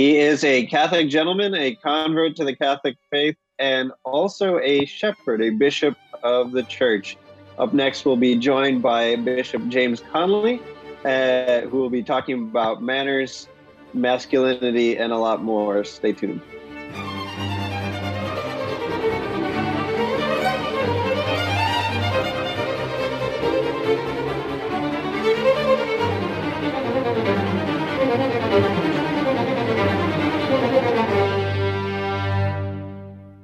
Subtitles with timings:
[0.00, 5.42] He is a Catholic gentleman, a convert to the Catholic faith, and also a shepherd,
[5.42, 7.18] a bishop of the church.
[7.58, 10.62] Up next, we'll be joined by Bishop James Conley,
[11.04, 13.46] uh, who will be talking about manners,
[13.92, 15.84] masculinity, and a lot more.
[15.84, 16.40] Stay tuned.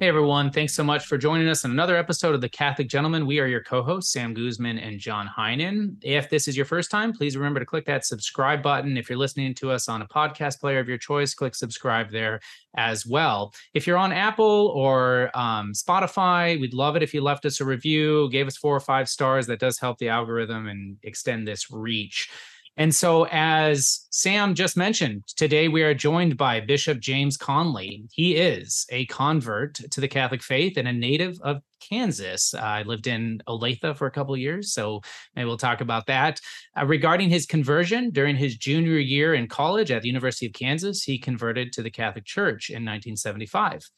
[0.06, 3.26] Hey everyone, thanks so much for joining us in another episode of The Catholic Gentleman.
[3.26, 5.96] We are your co-hosts, Sam Guzman and John Heinen.
[6.00, 8.96] If this is your first time, please remember to click that subscribe button.
[8.96, 12.38] If you're listening to us on a podcast player of your choice, click subscribe there
[12.76, 13.52] as well.
[13.74, 17.64] If you're on Apple or um, Spotify, we'd love it if you left us a
[17.64, 19.48] review, gave us four or five stars.
[19.48, 22.30] That does help the algorithm and extend this reach.
[22.78, 28.04] And so, as Sam just mentioned, today we are joined by Bishop James Conley.
[28.12, 32.52] He is a convert to the Catholic faith and a native of Kansas.
[32.52, 35.00] Uh, I lived in Olathe for a couple years, so
[35.34, 36.38] maybe we'll talk about that.
[36.78, 41.02] Uh, regarding his conversion during his junior year in college at the University of Kansas,
[41.02, 43.88] he converted to the Catholic Church in 1975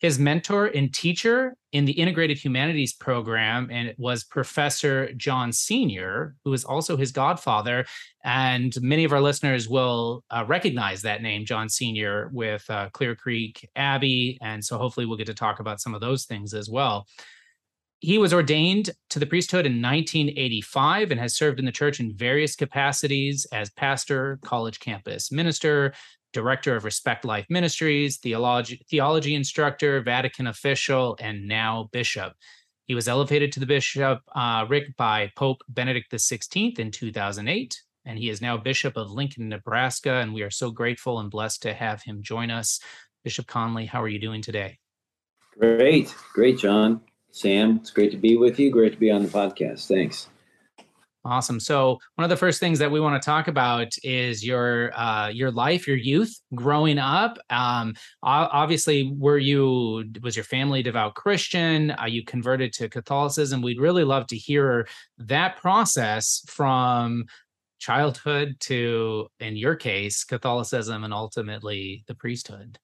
[0.00, 6.34] his mentor and teacher in the integrated humanities program and it was professor john senior
[6.44, 7.86] who is also his godfather.
[8.24, 13.14] And many of our listeners will uh, recognize that name john senior with uh, clear
[13.14, 14.38] creek abbey.
[14.40, 17.06] And so hopefully we'll get to talk about some of those things as well.
[18.02, 22.16] He was ordained to the priesthood in 1985 and has served in the church in
[22.16, 25.92] various capacities as pastor, college campus minister,
[26.32, 32.34] director of Respect Life Ministries, theology, theology instructor, Vatican official, and now bishop.
[32.86, 38.18] He was elevated to the bishop uh, Rick by Pope Benedict XVI in 2008, and
[38.18, 40.14] he is now Bishop of Lincoln, Nebraska.
[40.14, 42.80] And we are so grateful and blessed to have him join us.
[43.22, 44.78] Bishop Conley, how are you doing today?
[45.58, 47.02] Great, great, John.
[47.32, 48.70] Sam, it's great to be with you.
[48.70, 49.86] Great to be on the podcast.
[49.86, 50.28] Thanks.
[51.24, 51.60] Awesome.
[51.60, 55.28] So one of the first things that we want to talk about is your uh,
[55.28, 57.38] your life, your youth, growing up.
[57.50, 61.90] Um, obviously, were you was your family devout Christian?
[61.92, 63.60] Are you converted to Catholicism?
[63.60, 64.88] We'd really love to hear
[65.18, 67.26] that process from
[67.78, 72.78] childhood to, in your case, Catholicism, and ultimately the priesthood.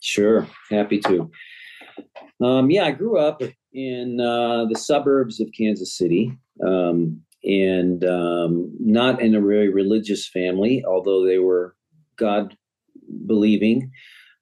[0.00, 1.30] Sure, happy to.
[2.42, 6.36] Um, yeah, I grew up in uh, the suburbs of Kansas City.
[6.64, 11.76] Um, and um, not in a very religious family, although they were
[12.16, 12.56] God
[13.26, 13.90] believing.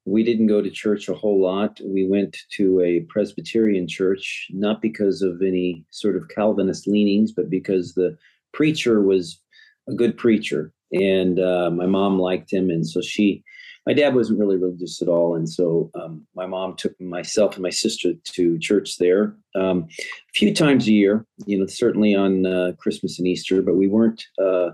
[0.05, 1.81] We didn't go to church a whole lot.
[1.85, 7.51] We went to a Presbyterian church, not because of any sort of Calvinist leanings, but
[7.51, 8.17] because the
[8.53, 9.41] preacher was
[9.89, 10.73] a good preacher.
[10.93, 12.69] And uh, my mom liked him.
[12.71, 13.43] And so she
[13.87, 17.63] my dad wasn't really religious at all, and so um, my mom took myself and
[17.63, 21.27] my sister to church there um, a few times a year.
[21.47, 24.25] You know, certainly on uh, Christmas and Easter, but we weren't.
[24.41, 24.71] Uh,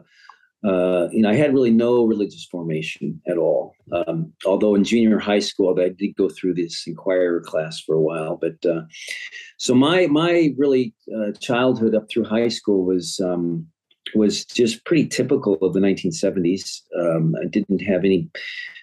[0.64, 3.74] uh, you know, I had really no religious formation at all.
[3.92, 8.00] Um, although in junior high school, I did go through this inquirer class for a
[8.00, 8.36] while.
[8.36, 8.82] But uh,
[9.56, 13.68] so my my really uh, childhood up through high school was um,
[14.14, 16.82] was just pretty typical of the 1970s.
[16.98, 18.30] Um, I didn't have any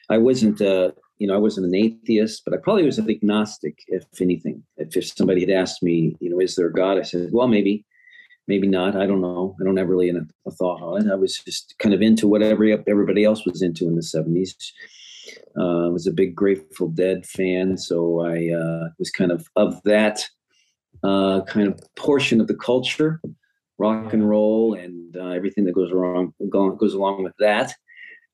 [0.09, 3.80] I wasn't, uh, you know, I wasn't an atheist, but I probably was an agnostic,
[3.88, 4.63] if anything.
[4.78, 6.97] If, if somebody had asked me, you know, is there a God?
[6.97, 7.86] I said, well, maybe,
[8.47, 8.96] maybe not.
[8.96, 9.56] I don't know.
[9.59, 11.12] I don't have really a, thought on it.
[11.12, 14.53] I was just kind of into whatever everybody else was into in the 70s.
[15.57, 19.81] Uh, I was a big Grateful Dead fan, so I uh, was kind of of
[19.84, 20.24] that
[21.03, 23.19] uh, kind of portion of the culture,
[23.78, 27.74] rock and roll, and uh, everything that goes wrong goes along with that.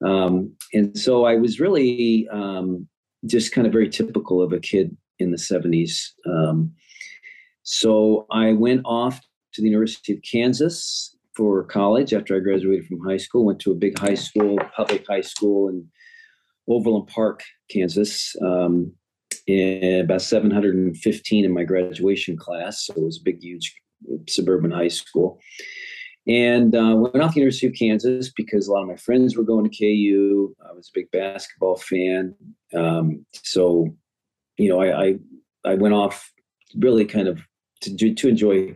[0.03, 2.87] Um, and so I was really um,
[3.25, 6.09] just kind of very typical of a kid in the 70s.
[6.27, 6.71] Um,
[7.63, 9.19] so I went off
[9.53, 13.45] to the University of Kansas for college after I graduated from high school.
[13.45, 15.87] Went to a big high school, public high school in
[16.67, 18.35] Overland Park, Kansas.
[18.41, 18.93] Um,
[19.47, 23.73] about 715 in my graduation class, so it was a big, huge
[24.27, 25.39] suburban high school
[26.27, 29.43] and uh, went off the University of Kansas because a lot of my friends were
[29.43, 30.55] going to KU.
[30.67, 32.35] I was a big basketball fan,
[32.75, 33.87] um, so
[34.57, 35.15] you know I, I,
[35.65, 36.31] I went off
[36.77, 37.39] really kind of
[37.81, 38.75] to to enjoy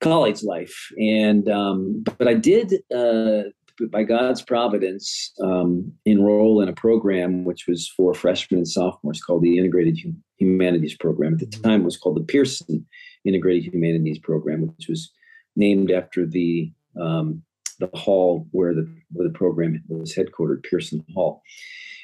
[0.00, 2.74] college life, and um, but I did.
[2.94, 3.50] Uh,
[3.92, 9.44] by God's providence, um, enroll in a program which was for freshmen and sophomores called
[9.44, 9.96] the Integrated
[10.38, 11.34] Humanities Program.
[11.34, 12.84] At the time, it was called the Pearson
[13.28, 15.12] Integrated Humanities Program, which was
[15.56, 17.42] named after the um,
[17.80, 21.42] the hall where the where the program was headquartered, Pearson Hall.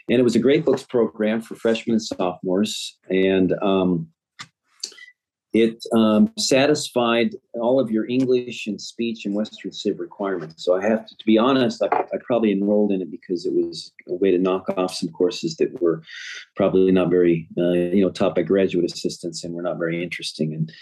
[0.08, 4.08] and it was a great books program for freshmen and sophomores, and um,
[5.54, 10.64] it um, satisfied all of your English and speech and Western Civ requirements.
[10.64, 13.54] So I have to, to be honest, I, I, probably enrolled in it because it
[13.54, 16.02] was a way to knock off some courses that were
[16.56, 20.52] probably not very, uh, you know, taught by graduate assistants and were not very interesting.
[20.52, 20.72] And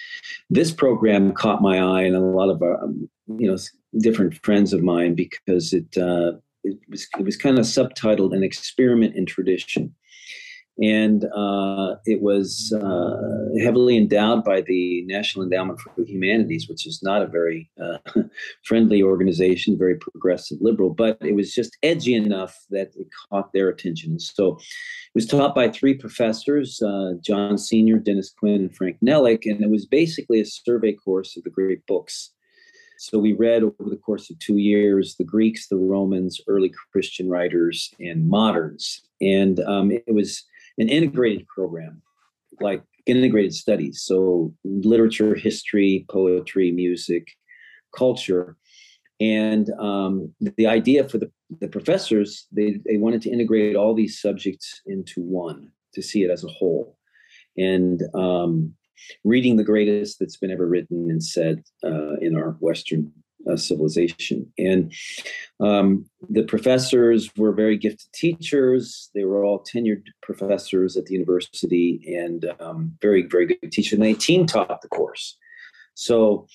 [0.48, 3.58] this program caught my eye and a lot of, our, um, you know,
[3.98, 6.32] different friends of mine because it, uh,
[6.64, 9.94] it was it was kind of subtitled "An Experiment in Tradition."
[10.80, 16.86] And uh, it was uh, heavily endowed by the National Endowment for the Humanities, which
[16.86, 17.98] is not a very uh,
[18.64, 23.68] friendly organization, very progressive liberal, but it was just edgy enough that it caught their
[23.68, 24.18] attention.
[24.18, 29.44] So it was taught by three professors uh, John Senior, Dennis Quinn, and Frank Nelick,
[29.44, 32.30] and it was basically a survey course of the great books.
[32.98, 37.28] So we read over the course of two years the Greeks, the Romans, early Christian
[37.28, 39.02] writers, and moderns.
[39.20, 40.44] And um, it was
[40.78, 42.02] an integrated program,
[42.60, 44.02] like integrated studies.
[44.02, 47.28] So literature, history, poetry, music,
[47.96, 48.56] culture.
[49.20, 51.30] And um, the idea for the,
[51.60, 56.30] the professors, they, they wanted to integrate all these subjects into one to see it
[56.30, 56.96] as a whole.
[57.56, 58.74] And um,
[59.24, 63.12] reading the greatest that's been ever written and said uh, in our Western
[63.50, 64.50] uh, civilization.
[64.58, 64.92] And
[65.60, 69.10] um, the professors were very gifted teachers.
[69.14, 73.94] They were all tenured professors at the university and um, very, very good teachers.
[73.94, 75.36] And they team taught the course.
[75.94, 76.46] So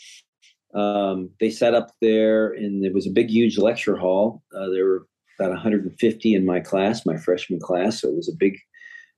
[0.74, 4.44] um, they sat up there, and it was a big, huge lecture hall.
[4.56, 5.08] Uh, there were
[5.40, 8.02] about 150 in my class, my freshman class.
[8.02, 8.58] So it was a big,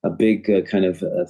[0.03, 1.25] a big uh, kind of uh,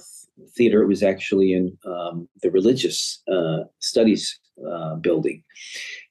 [0.56, 0.82] theater.
[0.82, 5.42] It was actually in um, the religious uh, studies uh, building.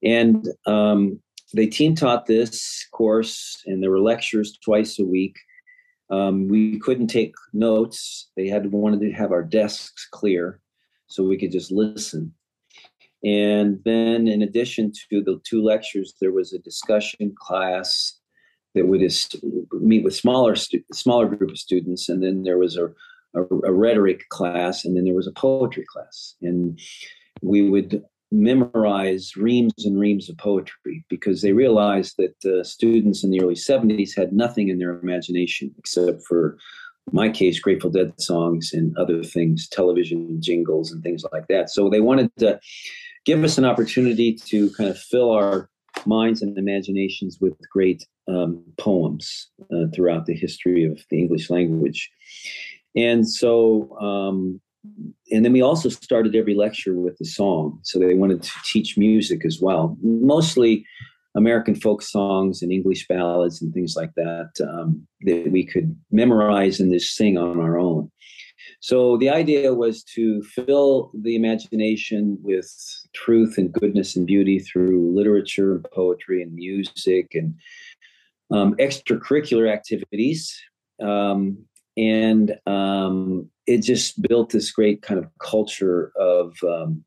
[0.04, 1.20] And um,
[1.54, 5.36] they team taught this course, and there were lectures twice a week.
[6.10, 8.30] Um, we couldn't take notes.
[8.36, 10.60] They had wanted to have our desks clear
[11.08, 12.34] so we could just listen.
[13.24, 18.16] And then, in addition to the two lectures, there was a discussion class
[18.76, 19.02] that would
[19.74, 22.86] meet with smaller stu- smaller group of students, and then there was a,
[23.36, 26.80] a, a rhetoric class, and then there was a poetry class, and
[27.42, 33.32] we would memorize reams and reams of poetry because they realized that uh, students in
[33.32, 36.58] the early 70s had nothing in their imagination except for
[37.12, 41.70] my case grateful dead songs and other things television jingles and things like that.
[41.70, 42.60] So they wanted to
[43.26, 45.70] give us an opportunity to kind of fill our
[46.06, 52.10] minds and imaginations with great um, poems uh, throughout the history of the english language.
[52.96, 54.62] And so um,
[55.32, 57.80] and then we also started every lecture with a song.
[57.84, 60.86] So they wanted to teach music as well, mostly
[61.36, 66.80] American folk songs and English ballads and things like that um, that we could memorize
[66.80, 68.12] and just sing on our own.
[68.82, 72.72] So the idea was to fill the imagination with
[73.14, 77.56] truth and goodness and beauty through literature and poetry and music and
[78.52, 80.58] um, extracurricular activities.
[81.02, 81.66] Um,
[82.00, 87.04] and um, it just built this great kind of culture of um,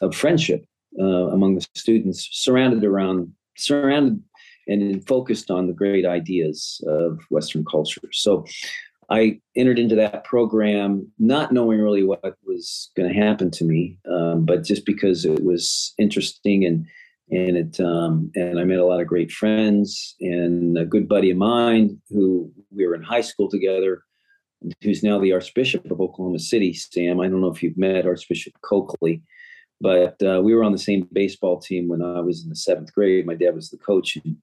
[0.00, 0.64] of friendship
[1.00, 4.20] uh, among the students, surrounded around surrounded
[4.66, 8.08] and focused on the great ideas of Western culture.
[8.12, 8.44] So
[9.08, 13.98] I entered into that program not knowing really what was going to happen to me,
[14.12, 16.86] um, but just because it was interesting and
[17.30, 21.30] and it um, and I met a lot of great friends and a good buddy
[21.30, 24.02] of mine who we were in high school together
[24.82, 27.20] who's now the Archbishop of Oklahoma City, Sam.
[27.20, 29.22] I don't know if you've met Archbishop Coakley,
[29.80, 32.92] but uh, we were on the same baseball team when I was in the seventh
[32.92, 33.26] grade.
[33.26, 34.16] My dad was the coach.
[34.16, 34.36] And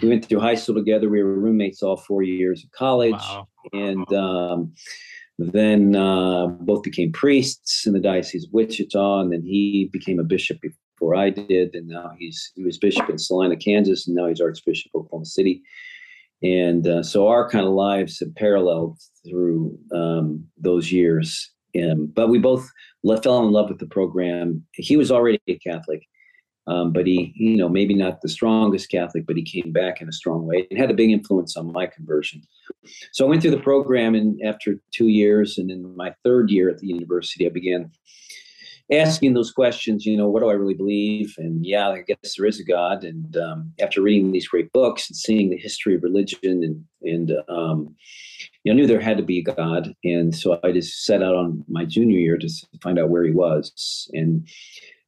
[0.00, 1.08] we went through high school together.
[1.08, 3.12] We were roommates all four years of college.
[3.12, 3.48] Wow.
[3.72, 4.72] And um,
[5.38, 9.20] then uh, both became priests in the Diocese of Wichita.
[9.20, 11.74] And then he became a bishop before I did.
[11.74, 14.06] And now he's he was bishop in Salina, Kansas.
[14.06, 15.62] And now he's Archbishop of Oklahoma City
[16.42, 21.50] and uh, so our kind of lives have paralleled through um, those years.
[21.74, 22.68] And, but we both
[23.22, 24.64] fell in love with the program.
[24.72, 26.02] He was already a Catholic,
[26.66, 30.08] um, but he, you know, maybe not the strongest Catholic, but he came back in
[30.08, 32.42] a strong way and had a big influence on my conversion.
[33.12, 36.68] So I went through the program, and after two years, and in my third year
[36.70, 37.90] at the university, I began
[38.90, 41.34] asking those questions, you know, what do I really believe?
[41.38, 43.04] And yeah, I guess there is a God.
[43.04, 47.32] And um, after reading these great books and seeing the history of religion and, and
[47.48, 47.94] um,
[48.64, 49.94] you know, I knew there had to be a God.
[50.04, 52.48] And so I just set out on my junior year to
[52.82, 54.08] find out where he was.
[54.14, 54.48] And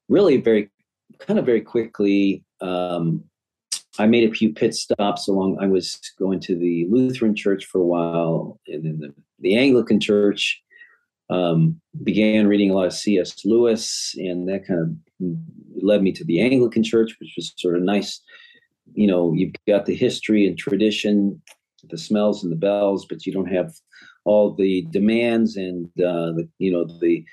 [0.09, 0.69] really very,
[1.19, 3.25] kind of very quickly, um,
[3.99, 5.59] I made a few pit stops along.
[5.61, 10.01] I was going to the Lutheran church for a while, and then the, the Anglican
[10.01, 10.63] church.
[11.31, 13.45] Um, began reading a lot of C.S.
[13.45, 15.27] Lewis, and that kind of
[15.81, 18.21] led me to the Anglican church, which was sort of nice.
[18.95, 21.41] You know, you've got the history and tradition,
[21.89, 23.73] the smells and the bells, but you don't have
[24.25, 27.25] all the demands and uh, the you know the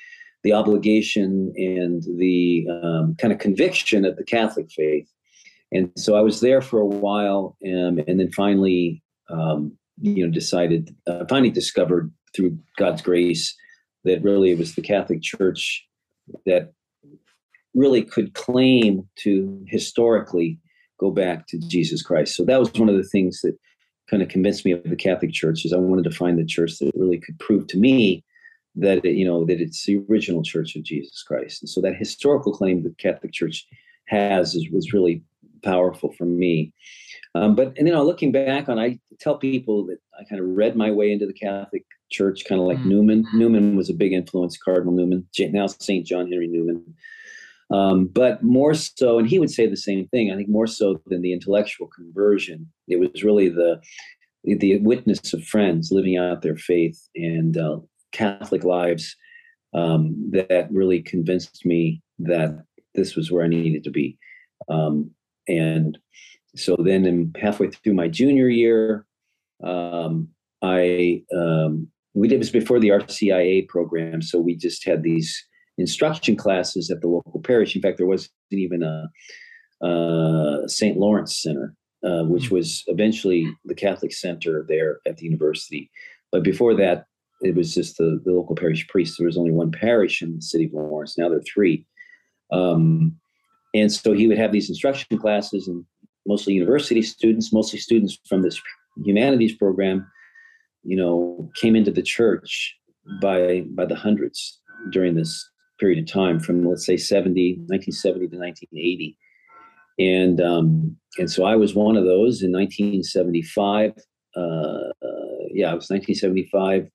[0.44, 5.10] the obligation and the um, kind of conviction of the Catholic faith.
[5.72, 10.32] And so I was there for a while, um, and then finally, um, you know,
[10.32, 13.54] decided, uh, finally discovered through God's grace
[14.08, 15.86] that really it was the Catholic Church
[16.46, 16.74] that
[17.74, 20.60] really could claim to historically
[21.00, 22.36] go back to Jesus Christ.
[22.36, 23.56] So that was one of the things that
[24.10, 26.80] kind of convinced me of the Catholic Church is I wanted to find the church
[26.80, 28.24] that really could prove to me
[28.76, 31.62] that it, you know that it's the original Church of Jesus Christ.
[31.62, 33.68] And so that historical claim the Catholic Church
[34.08, 35.24] has is was really
[35.64, 36.74] powerful for me.
[37.36, 40.48] Um, but and you know, looking back on, I tell people that I kind of
[40.48, 42.86] read my way into the Catholic Church, kind of like mm.
[42.86, 43.26] Newman.
[43.34, 46.84] Newman was a big influence, Cardinal Newman, now Saint John Henry Newman.
[47.70, 50.32] Um, but more so, and he would say the same thing.
[50.32, 53.82] I think more so than the intellectual conversion, it was really the
[54.44, 57.80] the witness of friends living out their faith and uh,
[58.14, 59.16] Catholic lives
[59.74, 62.64] um, that really convinced me that
[62.96, 64.18] this was where I needed to be.
[64.70, 65.12] Um,
[65.50, 65.98] and
[66.56, 69.06] so then, in halfway through my junior year,
[69.64, 70.30] um,
[70.62, 75.46] I um, we did this before the RCIA program, so we just had these
[75.78, 77.76] instruction classes at the local parish.
[77.76, 80.98] In fact, there wasn't even a, a St.
[80.98, 82.56] Lawrence Center, uh, which hmm.
[82.56, 85.92] was eventually the Catholic center there at the university.
[86.32, 87.06] But before that,
[87.42, 89.18] it was just the, the local parish priest.
[89.18, 91.18] There was only one parish in the city of Lawrence.
[91.18, 91.86] Now there are three.
[92.52, 93.16] Um,
[93.76, 95.86] and so he would have these instruction classes, and
[96.26, 98.60] mostly university students, mostly students from this
[99.06, 100.10] humanities program,
[100.88, 102.75] you know, came into the church
[103.22, 104.60] by by the hundreds
[104.91, 109.17] during this period of time, from let's say 70, 1970 to 1980.
[110.00, 113.91] And um, and so I was one of those in 1975.
[114.36, 114.94] Uh, uh,
[115.53, 116.88] yeah, it was 1975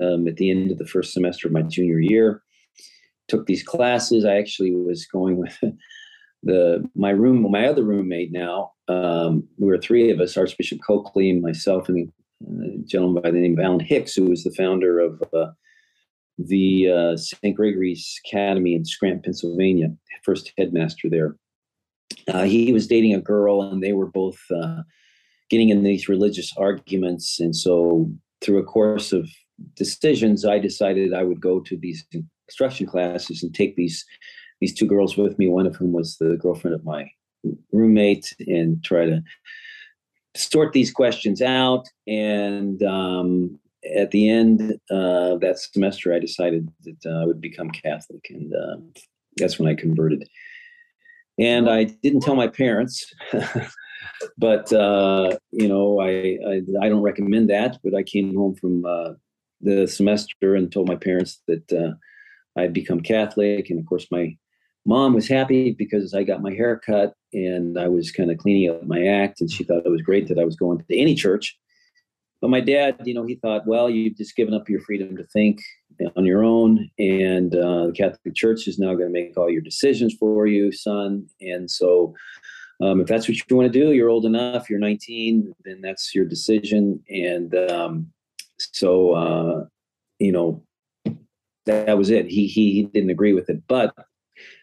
[0.00, 2.42] um, at the end of the first semester of my junior year.
[3.28, 4.24] Took these classes.
[4.24, 5.58] I actually was going with
[6.42, 8.72] the my room, my other roommate now.
[8.88, 12.10] Um, we were three of us: Archbishop Coakley and myself, and
[12.42, 15.52] a gentleman by the name of Alan Hicks, who was the founder of uh,
[16.38, 17.56] the uh, St.
[17.56, 19.88] Gregory's Academy in Scranton, Pennsylvania,
[20.22, 21.36] first headmaster there.
[22.28, 24.82] Uh, he was dating a girl, and they were both uh,
[25.50, 27.40] getting in these religious arguments.
[27.40, 29.28] And so, through a course of
[29.74, 32.04] decisions, I decided I would go to these
[32.48, 34.04] instruction classes and take these
[34.60, 35.48] these two girls with me.
[35.48, 37.10] One of whom was the girlfriend of my
[37.72, 39.22] roommate, and try to
[40.36, 41.86] sort these questions out.
[42.06, 43.58] And um,
[43.94, 48.52] at the end uh, that semester, I decided that uh, I would become Catholic, and
[48.54, 48.76] uh,
[49.36, 50.24] that's when I converted.
[51.38, 53.12] And I didn't tell my parents.
[54.38, 57.78] but uh, you know, I, I, I don't recommend that.
[57.84, 59.12] But I came home from uh,
[59.60, 61.92] the semester and told my parents that uh,
[62.60, 64.36] I'd become Catholic, and of course my
[64.86, 68.70] mom was happy because I got my hair cut and I was kind of cleaning
[68.70, 71.14] up my act, and she thought it was great that I was going to any
[71.14, 71.58] church.
[72.40, 75.24] But my dad, you know, he thought, well, you've just given up your freedom to
[75.24, 75.60] think
[76.16, 79.62] on your own, and uh, the Catholic Church is now going to make all your
[79.62, 81.26] decisions for you, son.
[81.40, 82.14] And so,
[82.80, 86.14] um, if that's what you want to do, you're old enough, you're 19, then that's
[86.14, 87.02] your decision.
[87.08, 88.12] And um,
[88.58, 89.64] so, uh,
[90.18, 90.62] you know,
[91.64, 92.26] that, was it.
[92.26, 93.94] He, he he didn't agree with it, but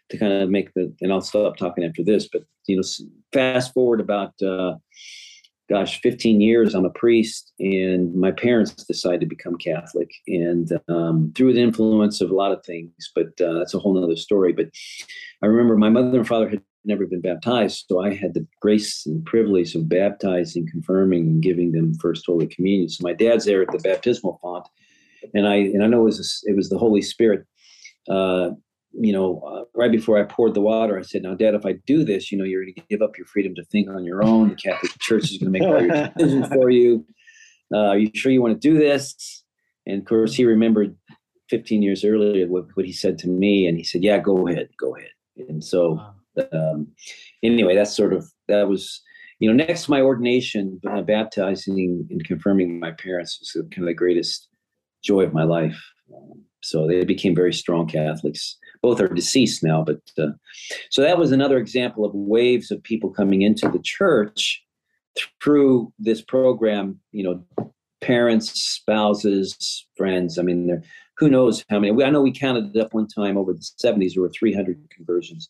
[0.10, 2.28] to kind of make the and I'll stop talking after this.
[2.32, 2.84] But you know,
[3.32, 4.76] fast forward about uh,
[5.70, 6.76] gosh, 15 years.
[6.76, 12.22] I'm a priest, and my parents decided to become Catholic, and um, through the influence
[12.22, 12.92] of a lot of things.
[13.16, 14.54] But uh, that's a whole other story.
[14.54, 14.70] But
[15.42, 19.06] I remember my mother and father had never been baptized, so I had the grace
[19.06, 22.90] and privilege of baptizing, confirming, and giving them first Holy Communion.
[22.90, 24.68] So my dad's there at the baptismal font,
[25.34, 27.46] and I and I know it was it was the Holy Spirit.
[28.10, 28.52] Uh,
[28.94, 31.74] you know, uh, right before I poured the water, I said, "Now, Dad, if I
[31.88, 34.24] do this, you know, you're going to give up your freedom to think on your
[34.24, 34.50] own.
[34.50, 37.06] The Catholic Church is going to make all your decisions for you.
[37.74, 39.44] Uh, are you sure you want to do this?"
[39.86, 40.96] And of course, he remembered
[41.50, 44.70] 15 years earlier what, what he said to me, and he said, "Yeah, go ahead,
[44.80, 45.10] go ahead."
[45.50, 46.00] And so,
[46.52, 46.88] um,
[47.42, 49.02] anyway, that's sort of that was,
[49.40, 53.88] you know, next to my ordination, uh, baptizing and confirming my parents was kind of
[53.88, 54.50] the greatest
[55.04, 55.82] joy of my life.
[56.16, 59.84] Um, so they became very strong Catholics both are deceased now.
[59.84, 60.34] But uh,
[60.92, 64.64] so that was another example of waves of people coming into the church
[65.42, 67.00] through this program.
[67.12, 67.72] You know,
[68.02, 70.38] parents, spouses, friends.
[70.38, 70.84] I mean, there
[71.18, 72.04] who knows how many.
[72.04, 74.14] I know we counted it up one time over the 70s.
[74.14, 75.50] There were 300 conversions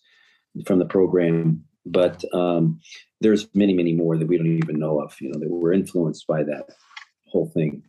[0.65, 2.79] from the program, but um,
[3.21, 5.15] there's many, many more that we don't even know of.
[5.19, 6.69] You know, that were influenced by that
[7.27, 7.83] whole thing.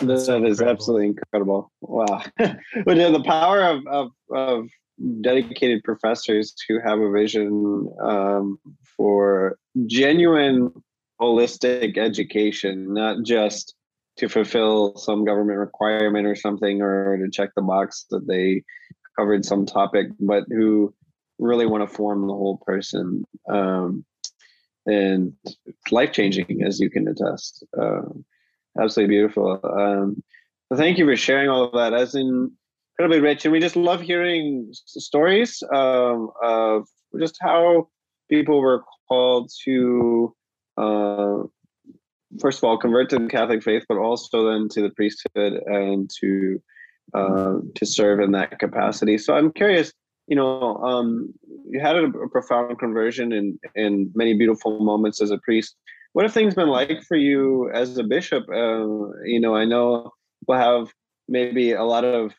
[0.00, 1.72] That is absolutely incredible.
[1.80, 2.22] Wow.
[2.38, 4.68] but yeah, the power of, of, of
[5.20, 8.58] dedicated professors who have a vision um,
[8.96, 10.72] for genuine
[11.20, 13.74] holistic education, not just
[14.16, 18.62] to fulfill some government requirement or something or to check the box that they
[19.16, 20.92] covered some topic, but who
[21.38, 23.24] really want to form the whole person.
[23.48, 24.04] Um,
[24.86, 25.34] and
[25.90, 27.64] life changing, as you can attest.
[27.78, 28.00] Uh,
[28.80, 29.60] absolutely beautiful.
[29.62, 30.22] Um,
[30.74, 31.94] thank you for sharing all of that.
[31.94, 32.50] As in,
[32.98, 36.86] incredibly rich, and we just love hearing stories um, of
[37.18, 37.88] just how
[38.28, 40.34] people were called to,
[40.76, 41.38] uh,
[42.40, 46.10] first of all, convert to the Catholic faith, but also then to the priesthood and
[46.20, 46.60] to
[47.14, 49.16] uh, to serve in that capacity.
[49.16, 49.92] So I'm curious,
[50.26, 51.32] you know, um,
[51.70, 55.76] you had a, a profound conversion and and many beautiful moments as a priest
[56.12, 58.44] what have things been like for you as a bishop?
[58.48, 60.10] Uh, you know, I know
[60.46, 60.92] we'll have
[61.28, 62.32] maybe a lot of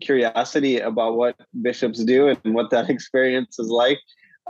[0.00, 3.98] curiosity about what bishops do and what that experience is like.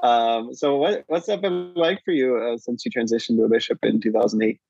[0.02, 3.48] Um, so, what what's that been like for you uh, since you transitioned to a
[3.48, 4.60] bishop in 2008?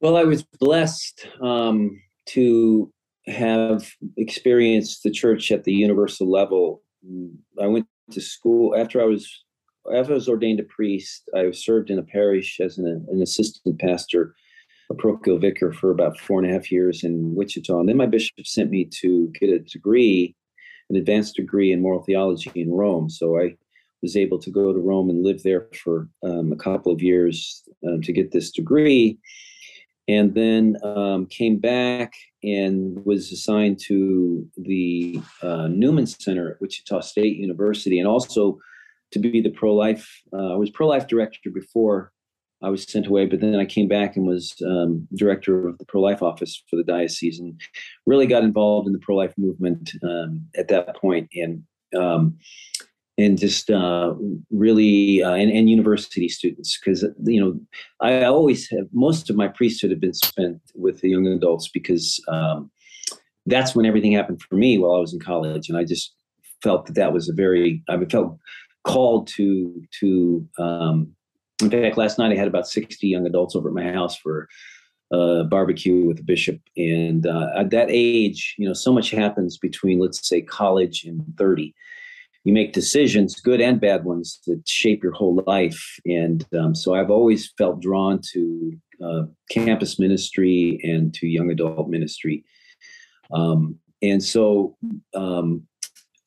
[0.00, 2.90] Well, I was blessed um, to
[3.26, 6.82] have experienced the church at the universal level.
[7.60, 9.44] I went to school after I was
[9.94, 13.78] after I was ordained a priest, I served in a parish as an, an assistant
[13.80, 14.34] pastor,
[14.90, 17.78] a parochial vicar for about four and a half years in Wichita.
[17.78, 20.34] And then my bishop sent me to get a degree,
[20.90, 23.08] an advanced degree in moral theology in Rome.
[23.08, 23.56] So I
[24.02, 27.62] was able to go to Rome and live there for um, a couple of years
[27.86, 29.18] um, to get this degree.
[30.08, 37.00] And then um, came back and was assigned to the uh, Newman Center at Wichita
[37.00, 38.58] State University and also
[39.12, 40.08] to be the pro life.
[40.32, 42.12] Uh, I was pro life director before
[42.62, 45.86] I was sent away, but then I came back and was um, director of the
[45.86, 47.58] pro life office for the diocese, and
[48.06, 51.62] really got involved in the pro life movement um, at that point, and
[51.96, 52.36] um,
[53.16, 54.14] and just uh,
[54.50, 57.58] really uh, and, and university students because you know
[58.00, 62.22] I always have most of my priesthood have been spent with the young adults because
[62.28, 62.70] um,
[63.46, 66.14] that's when everything happened for me while I was in college, and I just
[66.62, 68.38] felt that that was a very I felt
[68.84, 71.14] called to to um,
[71.62, 74.48] in fact last night i had about 60 young adults over at my house for
[75.12, 76.60] a barbecue with the bishop.
[76.76, 81.22] And uh, at that age you know so much happens between let's say college and
[81.36, 81.74] 30
[82.44, 85.82] you make decisions good and bad ones that shape your whole life.
[86.06, 88.72] And um, so i've always felt drawn to
[89.04, 92.44] uh, campus ministry and to young adult ministry.
[93.32, 94.76] Um, and so
[95.14, 95.66] um,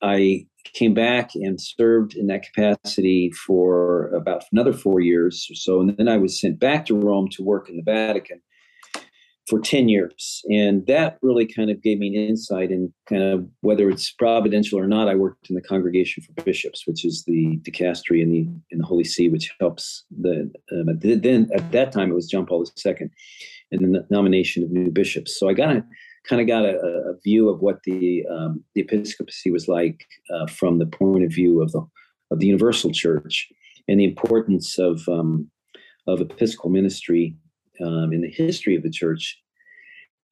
[0.01, 5.81] i came back and served in that capacity for about another four years or so.
[5.81, 8.41] And then I was sent back to Rome to work in the Vatican
[9.47, 10.41] for 10 years.
[10.49, 14.79] And that really kind of gave me an insight in kind of whether it's providential
[14.79, 15.09] or not.
[15.09, 18.85] I worked in the Congregation for Bishops, which is the dicastery in the in the
[18.85, 23.09] Holy See, which helps the um, then at that time it was John Paul II
[23.71, 25.37] and the nomination of new bishops.
[25.37, 25.83] So I got a
[26.27, 30.47] kind of got a, a, view of what the um, the episcopacy was like uh,
[30.47, 31.85] from the point of view of the
[32.31, 33.49] of the universal church
[33.87, 35.49] and the importance of um,
[36.07, 37.35] of episcopal ministry
[37.81, 39.39] um, in the history of the church.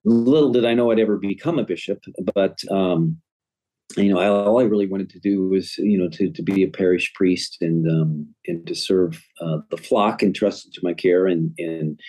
[0.03, 1.99] Little did I know I'd ever become a bishop,
[2.33, 3.21] but um,
[3.97, 6.63] you know, I, all I really wanted to do was, you know, to, to be
[6.63, 11.27] a parish priest and um, and to serve uh, the flock entrusted to my care
[11.27, 11.99] and and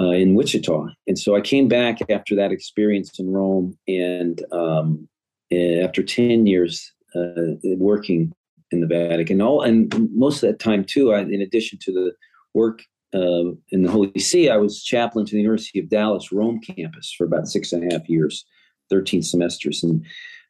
[0.00, 0.86] uh, in Wichita.
[1.06, 5.08] And so I came back after that experience in Rome, and um,
[5.50, 8.32] eh, after ten years uh, working
[8.70, 12.12] in the Vatican, all and most of that time too, I, in addition to the
[12.54, 12.82] work
[13.14, 17.14] uh, in the Holy See, I was chaplain to the University of Dallas Rome campus
[17.16, 18.44] for about six and a half years,
[18.90, 20.04] thirteen semesters, and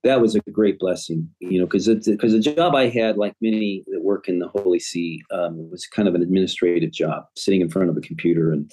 [0.04, 3.84] that was a great blessing, you know, because because the job I had, like many
[3.88, 7.68] that work in the Holy See, um, was kind of an administrative job, sitting in
[7.68, 8.70] front of a computer and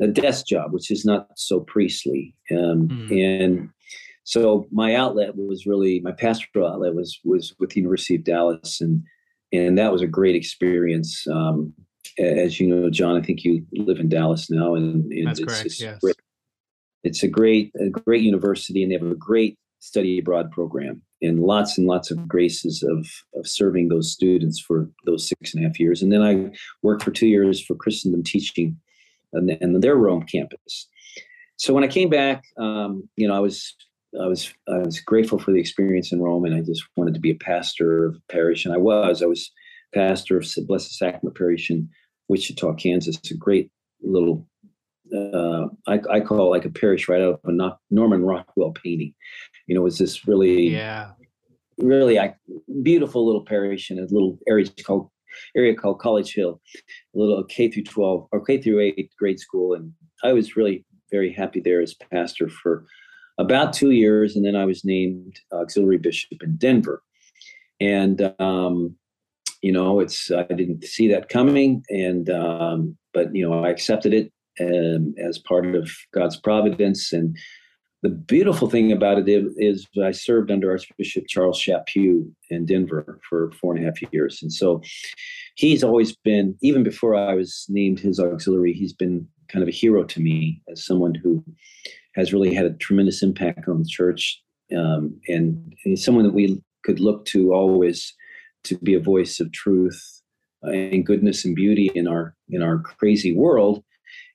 [0.00, 2.34] a desk job, which is not so priestly.
[2.50, 3.44] Um, mm.
[3.44, 3.70] And
[4.24, 8.80] so my outlet was really my pastoral outlet was was with the University of Dallas,
[8.80, 9.02] and
[9.52, 11.26] and that was a great experience.
[11.30, 11.72] Um,
[12.18, 15.48] as you know, John, I think you live in Dallas now, and, and That's it's,
[15.48, 15.66] correct.
[15.66, 15.98] It's, yes.
[16.00, 16.16] great,
[17.04, 21.40] it's a great a great university, and they have a great study abroad program and
[21.40, 25.66] lots and lots of graces of, of serving those students for those six and a
[25.66, 26.02] half years.
[26.02, 26.50] And then I
[26.82, 28.78] worked for two years for Christendom teaching
[29.32, 30.88] and, and their Rome campus.
[31.56, 33.74] So when I came back, um, you know, I was
[34.20, 37.20] I was I was grateful for the experience in Rome, and I just wanted to
[37.20, 39.22] be a pastor of a parish, and I was.
[39.22, 39.50] I was
[39.92, 41.88] pastor of Blessed Sacrament Parish in
[42.28, 43.16] Wichita, Kansas.
[43.16, 43.70] It's A great
[44.02, 44.46] little
[45.12, 49.12] uh, I, I, call like a parish right out of a Norman Rockwell painting.
[49.66, 51.10] You know, it was this really, yeah,
[51.78, 52.34] really I,
[52.82, 55.10] beautiful little parish in a little area called
[55.56, 56.60] area called College Hill,
[57.14, 60.84] a little K through 12 or K through 8 grade school, and I was really
[61.10, 62.84] very happy there as pastor for
[63.38, 67.02] about two years, and then I was named auxiliary bishop in Denver,
[67.80, 68.96] and um,
[69.62, 74.14] you know, it's I didn't see that coming, and um, but you know, I accepted
[74.14, 77.12] it um, as part of God's providence.
[77.12, 77.36] And
[78.02, 83.52] the beautiful thing about it is, I served under Archbishop Charles Chaput in Denver for
[83.60, 84.40] four and a half years.
[84.42, 84.80] And so
[85.56, 89.72] he's always been, even before I was named his auxiliary, he's been kind of a
[89.72, 91.44] hero to me as someone who
[92.14, 94.40] has really had a tremendous impact on the church.
[94.74, 98.14] Um, and he's someone that we could look to always
[98.64, 100.22] to be a voice of truth
[100.62, 103.82] and goodness and beauty in our in our crazy world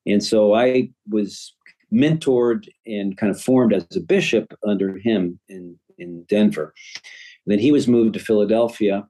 [0.05, 1.54] and so I was
[1.93, 6.73] mentored and kind of formed as a bishop under him in, in Denver.
[7.45, 9.07] And then he was moved to Philadelphia,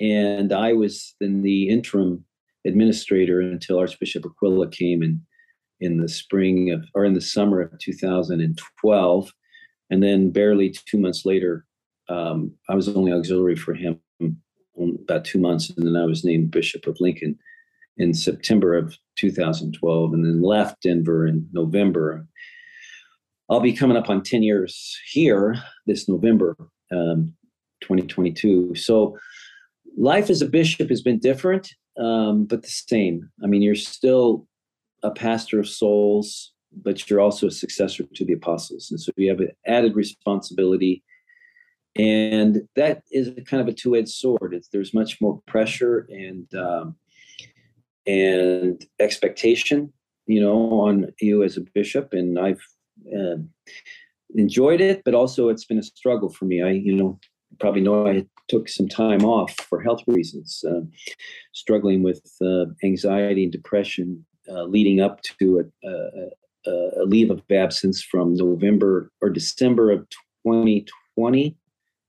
[0.00, 2.24] and I was then the interim
[2.66, 5.20] administrator until Archbishop Aquila came in
[5.80, 9.32] in the spring of or in the summer of 2012.
[9.90, 11.66] And then barely two months later,
[12.08, 14.00] um, I was only auxiliary for him
[14.76, 17.38] about two months, and then I was named Bishop of Lincoln
[17.96, 22.26] in September of 2012 and then left Denver in November.
[23.50, 26.56] I'll be coming up on 10 years here this November,
[26.90, 27.34] um,
[27.82, 28.74] 2022.
[28.74, 29.18] So
[29.96, 33.30] life as a bishop has been different, um, but the same.
[33.42, 34.46] I mean, you're still
[35.02, 36.52] a pastor of souls,
[36.82, 38.90] but you're also a successor to the apostles.
[38.90, 41.04] And so you have an added responsibility.
[41.96, 44.54] And that is kind of a two edged sword.
[44.54, 46.96] It's, there's much more pressure and um,
[48.06, 49.92] and expectation,
[50.26, 52.12] you know, on you as a bishop.
[52.12, 52.62] And I've
[53.14, 53.36] uh,
[54.34, 56.62] enjoyed it, but also it's been a struggle for me.
[56.62, 57.18] I, you know,
[57.60, 60.80] probably know I took some time off for health reasons, uh,
[61.52, 67.42] struggling with uh, anxiety and depression uh, leading up to a, a, a, leave of
[67.50, 70.00] absence from November or December of
[70.46, 71.56] 2020,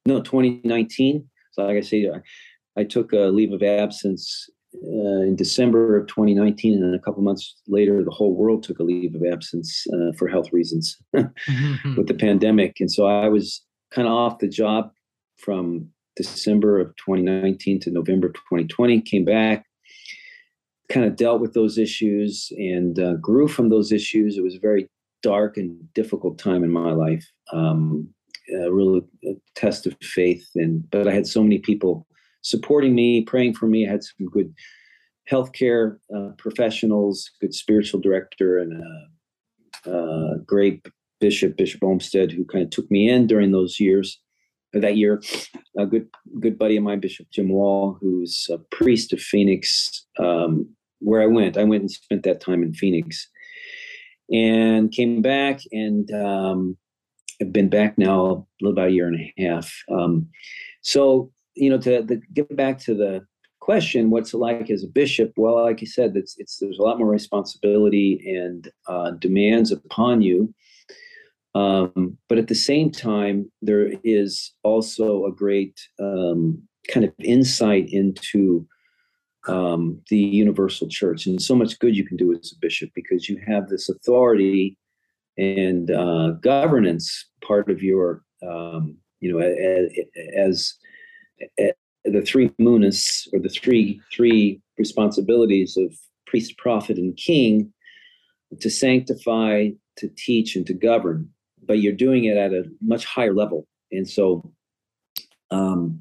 [0.06, 1.28] no, 2019.
[1.52, 4.50] So, like I say, I, I took a leave of absence
[4.84, 8.84] uh, in December of 2019, and a couple months later, the whole world took a
[8.84, 11.96] leave of absence uh, for health reasons mm-hmm.
[11.96, 12.76] with the pandemic.
[12.80, 13.62] And so I was
[13.92, 14.92] kind of off the job
[15.38, 19.66] from December of 2019 to November 2020, came back,
[20.90, 24.38] kind of dealt with those issues and uh, grew from those issues.
[24.38, 24.90] It was a very
[25.24, 28.08] dark and difficult time in my life, um,
[28.64, 30.48] a real a test of faith.
[30.56, 32.08] And but I had so many people
[32.46, 33.88] supporting me, praying for me.
[33.88, 34.54] I had some good
[35.30, 38.84] healthcare uh, professionals, good spiritual director, and
[39.86, 40.86] a, a, great
[41.20, 44.22] bishop, Bishop Olmsted, who kind of took me in during those years.
[44.76, 45.24] Uh, that year,
[45.78, 46.08] a good
[46.40, 51.28] good buddy of mine, Bishop Jim Wall, who's a priest of Phoenix, um, where I
[51.28, 51.58] went.
[51.58, 53.28] I went and spent that time in Phoenix,
[54.32, 56.10] and came back and.
[56.12, 56.78] Um,
[57.42, 59.70] I've been back now a little about a year and a half.
[59.92, 60.30] Um,
[60.84, 63.26] so you know, to the, get back to the
[63.60, 65.34] question, what's it like as a bishop?
[65.38, 70.22] Well, like you said, it's, it's there's a lot more responsibility and uh, demands upon
[70.22, 70.54] you.
[71.56, 77.88] Um, but at the same time, there is also a great um, kind of insight
[77.90, 78.68] into
[79.48, 83.30] um, the universal church and so much good you can do as a bishop because
[83.30, 84.78] you have this authority
[85.38, 89.92] and uh, governance part of your, um, you know, as,
[90.38, 90.74] as
[92.06, 95.94] the three munas or the three three responsibilities of
[96.28, 97.72] priest, prophet, and king
[98.60, 101.30] to sanctify, to teach, and to govern.
[101.64, 104.52] But you're doing it at a much higher level, and so,
[105.50, 106.00] um,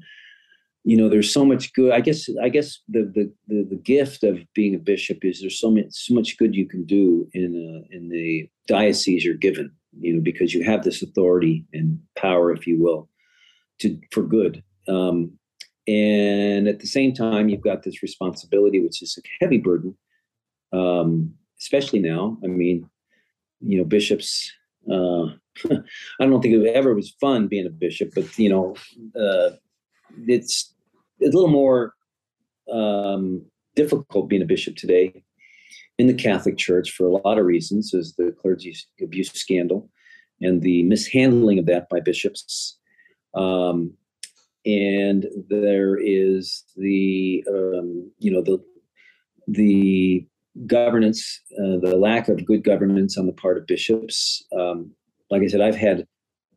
[0.83, 1.91] you know, there's so much good.
[1.91, 5.59] I guess I guess the the the, the gift of being a bishop is there's
[5.59, 9.71] so much so much good you can do in a, in the diocese you're given.
[9.99, 13.09] You know, because you have this authority and power, if you will,
[13.79, 15.37] to for good um,
[15.87, 19.95] and at the same time, you've got this responsibility, which is a heavy burden,
[20.73, 22.37] um, especially now.
[22.43, 22.89] I mean,
[23.61, 24.51] you know, bishops
[24.91, 25.25] uh,
[26.19, 28.75] I don't think it ever was fun being a bishop, but you know,
[29.19, 29.51] uh,
[30.27, 30.73] it's
[31.21, 31.93] a little more
[32.71, 33.45] um,
[33.75, 35.23] difficult being a bishop today
[35.97, 39.89] in the Catholic Church for a lot of reasons, is the clergy abuse scandal
[40.41, 42.77] and the mishandling of that by bishops.
[43.33, 43.93] Um,
[44.65, 48.63] and there is the um, you know the
[49.47, 50.25] the
[50.65, 54.43] governance, uh, the lack of good governance on the part of bishops.
[54.57, 54.91] Um,
[55.29, 56.07] like I said, I've had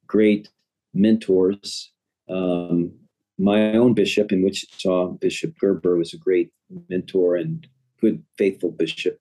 [0.06, 0.48] great
[0.94, 1.92] mentors.
[2.28, 2.92] Um,
[3.38, 6.50] my own bishop in Wichita, Bishop Gerber, was a great
[6.88, 7.66] mentor and
[8.00, 9.18] good, faithful bishop.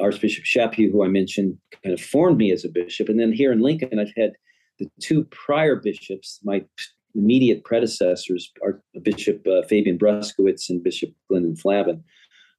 [0.00, 3.08] Archbishop Chaput, who I mentioned, kind of formed me as a bishop.
[3.08, 4.32] And then here in Lincoln, I've had
[4.78, 6.64] the two prior bishops, my
[7.14, 12.04] immediate predecessors, are Bishop uh, Fabian Bruskewitz and Bishop Glendon Flavin,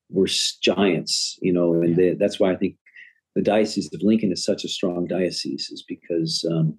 [0.10, 0.28] were
[0.62, 2.76] giants, you know, and they, that's why I think
[3.36, 6.78] the Diocese of Lincoln is such a strong diocese, is because um,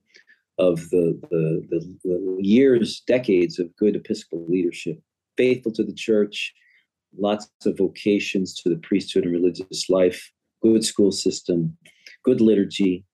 [0.59, 5.00] of the, the, the, the years, decades of good Episcopal leadership,
[5.37, 6.52] faithful to the church,
[7.16, 10.30] lots of vocations to the priesthood and religious life,
[10.62, 11.76] good school system,
[12.24, 13.04] good liturgy.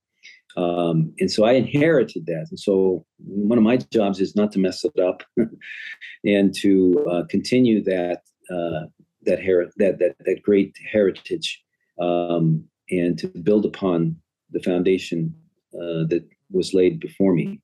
[0.56, 2.46] Um, and so I inherited that.
[2.50, 5.22] And so one of my jobs is not to mess it up
[6.24, 8.86] and to uh, continue that, uh,
[9.22, 9.40] that,
[9.76, 11.62] that, that, that great heritage
[12.00, 14.16] um, and to build upon
[14.50, 15.34] the foundation
[15.74, 17.60] uh, that was laid before me.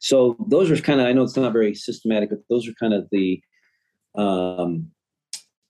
[0.00, 2.92] So those are kind of, I know it's not very systematic, but those are kind
[2.92, 3.40] of the,
[4.16, 4.90] um,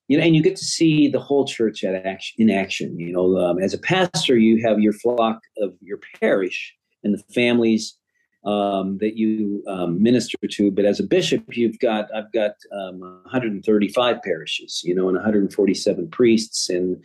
[0.07, 2.97] you know, and you get to see the whole church at action, in action.
[2.99, 7.23] You know, um, as a pastor, you have your flock of your parish and the
[7.33, 7.97] families
[8.45, 10.71] um, that you um, minister to.
[10.71, 16.09] But as a bishop, you've got I've got um, 135 parishes, you know, and 147
[16.09, 17.03] priests and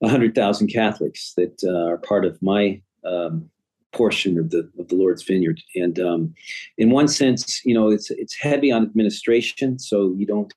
[0.00, 3.48] 100,000 Catholics that uh, are part of my um,
[3.92, 5.60] portion of the of the Lord's vineyard.
[5.74, 6.34] And um,
[6.76, 10.52] in one sense, you know, it's it's heavy on administration, so you don't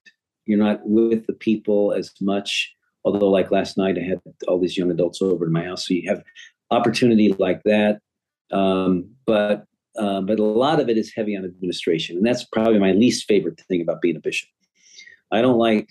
[0.48, 2.74] you're not with the people as much.
[3.04, 5.94] Although, like last night, I had all these young adults over to my house, so
[5.94, 6.24] you have
[6.70, 8.00] opportunity like that.
[8.50, 9.64] Um, but
[9.96, 13.28] uh, but a lot of it is heavy on administration, and that's probably my least
[13.28, 14.48] favorite thing about being a bishop.
[15.30, 15.88] I don't like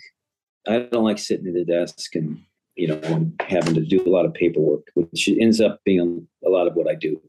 [0.67, 2.41] I don't like sitting at a desk and
[2.77, 6.67] you know, having to do a lot of paperwork, which ends up being a lot
[6.67, 7.19] of what I do.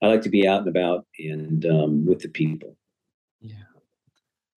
[0.00, 2.76] I like to be out and about and um, with the people.
[3.40, 3.73] Yeah.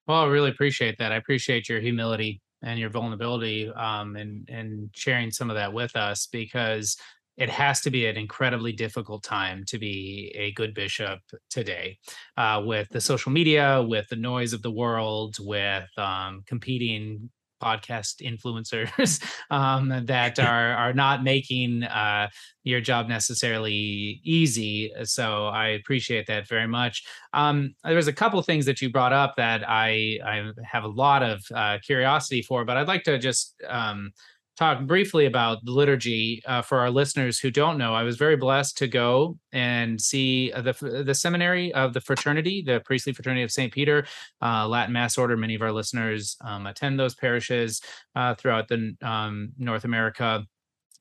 [0.08, 1.12] Well, I really appreciate that.
[1.12, 5.96] I appreciate your humility and your vulnerability um, and and sharing some of that with
[5.96, 6.98] us because
[7.38, 11.20] it has to be an incredibly difficult time to be a good bishop
[11.52, 12.00] today
[12.36, 17.30] uh, with the social media with the noise of the world with um, competing
[17.62, 22.28] podcast influencers um, that are are not making uh,
[22.64, 24.92] your job necessarily easy.
[25.04, 27.04] So I appreciate that very much.
[27.34, 30.90] Um, there was a couple things that you brought up that I I have a
[30.90, 34.12] lot of uh, curiosity for, but I'd like to just um,
[34.58, 37.94] talk briefly about the liturgy uh, for our listeners who don't know.
[37.94, 42.64] I was very blessed to go and see uh, the the seminary of the fraternity,
[42.66, 44.06] the priestly fraternity of Saint Peter,
[44.42, 45.38] uh, Latin Mass order.
[45.38, 47.82] Many of our listeners um, attend those parishes
[48.16, 50.46] uh, throughout the um, North America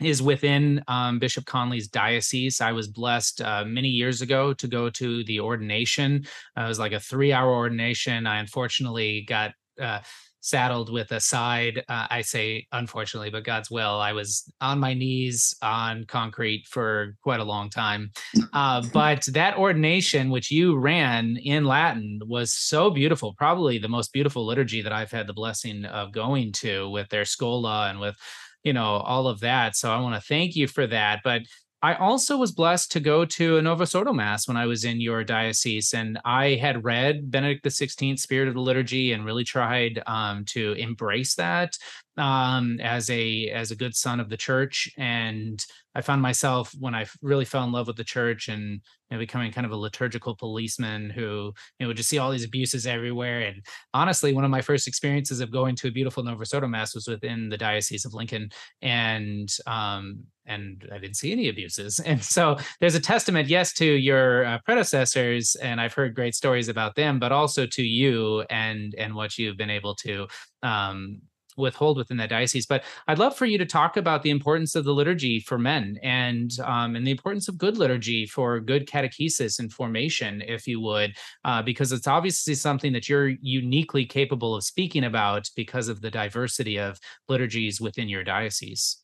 [0.01, 2.61] is within um, Bishop Conley's diocese.
[2.61, 6.27] I was blessed uh, many years ago to go to the ordination.
[6.57, 8.27] Uh, it was like a three hour ordination.
[8.27, 10.01] I unfortunately got uh,
[10.47, 11.83] saddled with a side.
[11.89, 13.99] Uh, I say unfortunately, but God's will.
[14.01, 18.13] I was on my knees on concrete for quite a long time.
[18.53, 23.35] Uh, but that ordination, which you ran in Latin, was so beautiful.
[23.35, 27.25] Probably the most beautiful liturgy that I've had the blessing of going to with their
[27.25, 28.17] schola and with
[28.63, 31.43] you know all of that so i want to thank you for that but
[31.83, 35.01] I also was blessed to go to a Novus Ordo Mass when I was in
[35.01, 40.03] your diocese, and I had read Benedict XVI, Spirit of the Liturgy, and really tried
[40.07, 41.77] um, to embrace that
[42.16, 44.90] um, as a as a good son of the church.
[44.96, 49.16] And I found myself when I really fell in love with the church and you
[49.16, 52.44] know, becoming kind of a liturgical policeman who you know would just see all these
[52.44, 53.40] abuses everywhere.
[53.40, 56.94] And honestly, one of my first experiences of going to a beautiful Novus Ordo Mass
[56.94, 58.50] was within the Diocese of Lincoln,
[58.83, 62.00] and um, and I didn't see any abuses.
[62.07, 66.68] And so there's a testament, yes, to your uh, predecessors, and I've heard great stories
[66.68, 70.26] about them, but also to you and and what you've been able to
[70.62, 71.20] um,
[71.57, 72.66] withhold within that diocese.
[72.66, 75.99] But I'd love for you to talk about the importance of the liturgy for men
[76.03, 80.81] and um, and the importance of good liturgy for good catechesis and formation, if you
[80.81, 81.14] would,
[81.45, 86.11] uh, because it's obviously something that you're uniquely capable of speaking about because of the
[86.11, 88.99] diversity of liturgies within your diocese.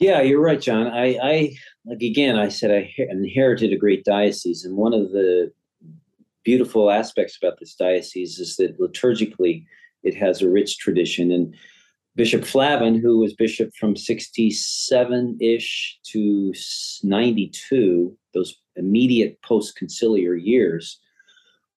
[0.00, 0.88] Yeah, you're right, John.
[0.88, 5.52] I, I like again, I said I inherited a great diocese, and one of the
[6.44, 9.64] beautiful aspects about this diocese is that liturgically
[10.02, 11.32] it has a rich tradition.
[11.32, 11.54] And
[12.16, 16.54] Bishop Flavin, who was bishop from 67 ish to
[17.02, 21.00] 92, those immediate post conciliar years,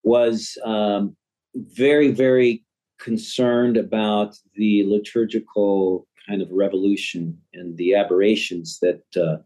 [0.04, 1.16] was um,
[1.56, 2.64] very, very
[3.00, 9.38] concerned about the liturgical kind of revolution and the aberrations that uh,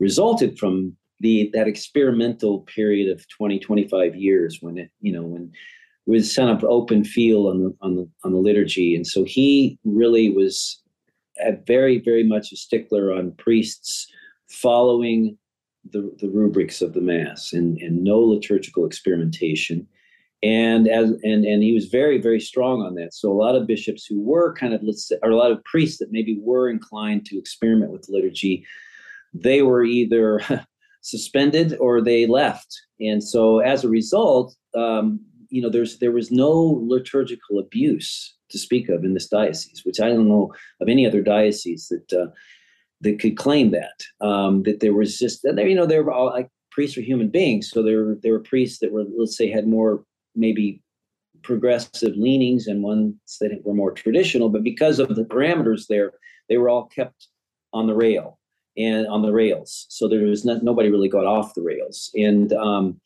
[0.00, 5.52] resulted from the that experimental period of 20 25 years when it you know when
[6.06, 8.94] it was kind of open field on the on the on the liturgy.
[8.94, 10.80] And so he really was
[11.40, 14.06] a very very much a stickler on priests
[14.48, 15.36] following
[15.90, 19.86] the, the rubrics of the mass and, and no liturgical experimentation.
[20.42, 23.14] And as and and he was very very strong on that.
[23.14, 25.64] So a lot of bishops who were kind of let's say or a lot of
[25.64, 28.66] priests that maybe were inclined to experiment with liturgy
[29.34, 30.40] they were either
[31.02, 32.68] suspended or they left.
[33.00, 35.20] And so as a result um,
[35.54, 36.50] you know there's there was no
[36.86, 41.22] liturgical abuse to speak of in this diocese which i don't know of any other
[41.22, 42.30] diocese that uh,
[43.00, 46.26] that could claim that um, that there was just there you know they were all
[46.26, 49.48] like priests are human beings so there were there were priests that were let's say
[49.48, 50.82] had more maybe
[51.44, 56.12] progressive leanings and ones that were more traditional, but because of the parameters there,
[56.48, 57.28] they were all kept
[57.72, 58.38] on the rail
[58.76, 59.86] and on the rails.
[59.88, 62.10] So there was not, nobody really got off the rails.
[62.14, 63.00] And um,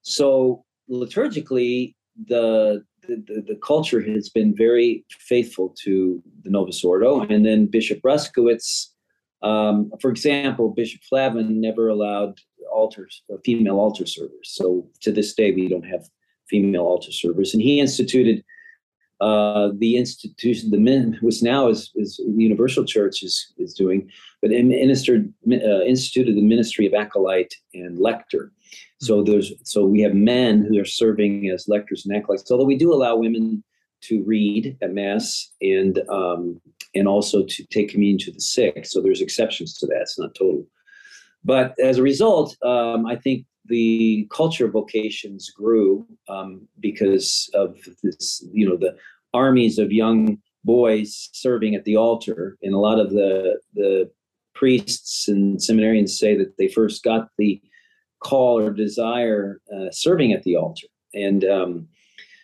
[0.00, 1.94] so liturgically,
[2.26, 7.20] the, the, the culture has been very faithful to the Novus Ordo.
[7.20, 8.88] And then Bishop Bruskewitz,
[9.42, 12.38] um, for example, Bishop Flavin never allowed
[12.72, 14.50] altars, female altar servers.
[14.54, 16.08] So to this day, we don't have
[16.48, 18.44] female altar servers, and he instituted
[19.20, 24.50] uh, the institution, the men, which now is, is Universal Church is, is doing, but
[24.50, 28.52] ministered, uh, instituted the ministry of acolyte and lector.
[29.00, 32.50] So there's so we have men who are serving as lectors and acolytes.
[32.50, 33.62] Although we do allow women
[34.02, 36.60] to read at mass and um,
[36.94, 38.84] and also to take communion to the sick.
[38.86, 40.02] So there's exceptions to that.
[40.02, 40.66] It's not total.
[41.44, 47.76] But as a result, um, I think the culture of vocations grew um, because of
[48.02, 48.96] this, you know, the
[49.34, 54.10] armies of young boys serving at the altar, and a lot of the the
[54.54, 57.60] priests and seminarians say that they first got the
[58.22, 61.88] call or desire uh, serving at the altar, and um,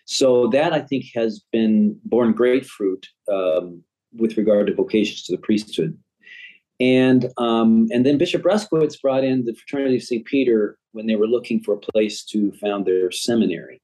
[0.05, 3.83] so that I think has been borne great fruit um,
[4.17, 5.99] with regard to vocations to the priesthood.
[6.81, 10.25] And um, and then Bishop Bruskewitz brought in the Fraternity of St.
[10.25, 13.81] Peter when they were looking for a place to found their seminary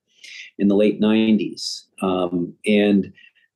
[0.58, 1.82] in the late 90s.
[2.02, 3.12] Um, and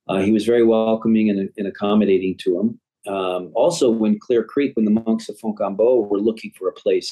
[0.07, 2.79] uh, he was very welcoming and, and accommodating to them.
[3.13, 7.11] Um, also, when Clear Creek, when the monks of Fontgombault were looking for a place,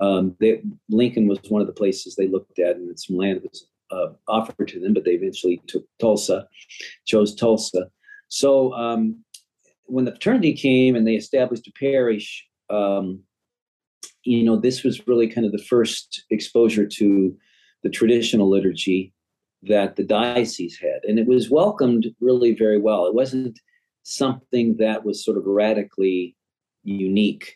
[0.00, 3.66] um, they, Lincoln was one of the places they looked at, and some land was
[3.90, 6.46] uh, offered to them, but they eventually took Tulsa,
[7.06, 7.90] chose Tulsa.
[8.28, 9.24] So um,
[9.84, 13.20] when the fraternity came and they established a parish, um,
[14.24, 17.36] you know, this was really kind of the first exposure to
[17.82, 19.14] the traditional liturgy
[19.62, 21.00] that the diocese had.
[21.08, 23.06] And it was welcomed really very well.
[23.06, 23.58] It wasn't
[24.02, 26.36] something that was sort of radically
[26.84, 27.54] unique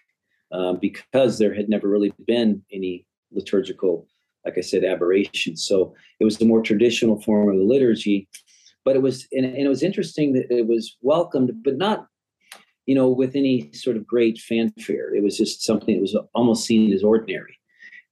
[0.53, 4.07] uh, because there had never really been any liturgical,
[4.45, 5.65] like I said, aberrations.
[5.67, 8.29] So it was a more traditional form of the liturgy.
[8.85, 12.07] But it was, and, and it was interesting that it was welcomed, but not
[12.87, 15.15] you know, with any sort of great fanfare.
[15.15, 17.59] It was just something that was almost seen as ordinary,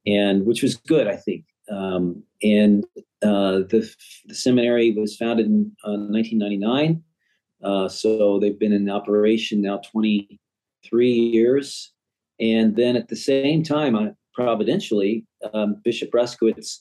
[0.07, 1.45] and which was good, I think.
[1.71, 2.85] Um, and
[3.23, 3.93] uh, the,
[4.27, 7.03] the seminary was founded in uh, 1999,
[7.63, 11.93] uh, so they've been in operation now 23 years.
[12.41, 16.79] And then at the same time, uh, providentially, um, Bishop Bruskewitz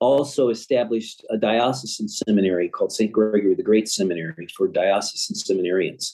[0.00, 3.12] also established a diocesan seminary called St.
[3.12, 6.12] Gregory the Great Seminary for diocesan seminarians.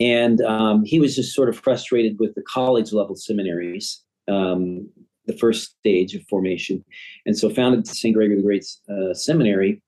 [0.00, 4.88] And um, he was just sort of frustrated with the college level seminaries, um,
[5.26, 6.84] the first stage of formation.
[7.26, 8.14] And so founded St.
[8.14, 9.80] Gregory the Great uh, Seminary.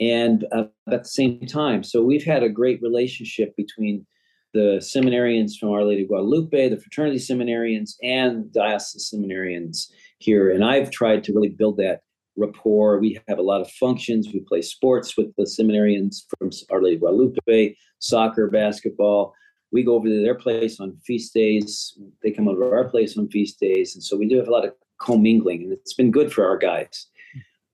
[0.00, 4.06] And uh, at the same time, so we've had a great relationship between
[4.54, 10.50] the seminarians from Our Lady of Guadalupe, the fraternity seminarians, and diocesan seminarians here.
[10.50, 12.00] And I've tried to really build that
[12.36, 12.98] rapport.
[12.98, 14.28] We have a lot of functions.
[14.32, 19.34] We play sports with the seminarians from Our Lady of Guadalupe, soccer, basketball
[19.74, 21.98] we go over to their place on feast days.
[22.22, 24.52] They come over to our place on feast days, and so we do have a
[24.52, 27.08] lot of commingling, and it's been good for our guys.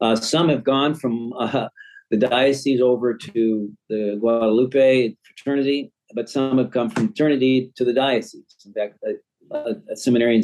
[0.00, 1.68] Uh, some have gone from uh,
[2.10, 5.92] the diocese over to the Guadalupe fraternity.
[6.14, 8.56] But some have come from fraternity to the diocese.
[8.66, 10.42] In fact, a, a, a seminarian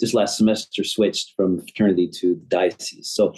[0.00, 3.10] just last semester switched from fraternity to the diocese.
[3.10, 3.34] So,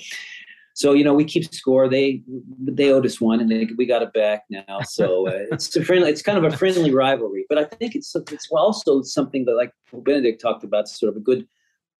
[0.74, 1.88] so you know, we keep score.
[1.88, 2.22] They
[2.60, 4.80] they owed us one, and they, we got it back now.
[4.84, 6.10] So uh, it's a friendly.
[6.10, 9.72] It's kind of a friendly rivalry, but I think it's it's also something that, like
[9.92, 11.46] Benedict talked about, sort of a good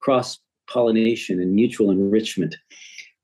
[0.00, 0.38] cross
[0.68, 2.56] pollination and mutual enrichment.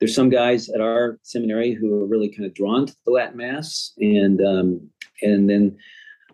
[0.01, 3.36] There's some guys at our seminary who are really kind of drawn to the Latin
[3.36, 4.90] Mass, and um,
[5.22, 5.76] and then,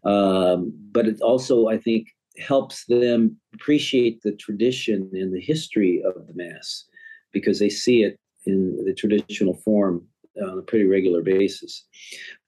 [0.05, 6.15] um, but it also I think helps them appreciate the tradition and the history of
[6.27, 6.85] the Mass
[7.33, 10.07] because they see it in the traditional form
[10.43, 11.87] on a pretty regular basis.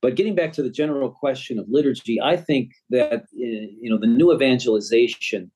[0.00, 4.06] But getting back to the general question of liturgy, I think that you know the
[4.06, 5.50] new evangelization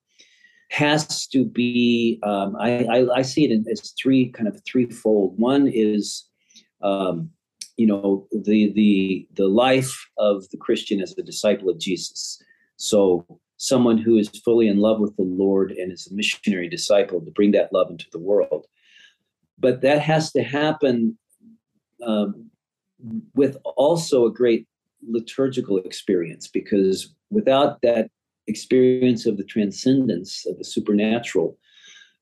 [0.70, 2.18] has to be.
[2.22, 5.38] Um, I, I, I see it in, as three kind of threefold.
[5.38, 6.24] One is
[6.82, 7.30] um,
[7.76, 12.42] you know the the the life of the Christian as a disciple of Jesus.
[12.76, 13.26] So
[13.58, 17.30] someone who is fully in love with the Lord and is a missionary disciple to
[17.30, 18.66] bring that love into the world.
[19.58, 21.18] But that has to happen
[22.06, 22.50] um,
[23.34, 24.66] with also a great
[25.06, 28.10] liturgical experience because without that
[28.46, 31.58] experience of the transcendence of the supernatural,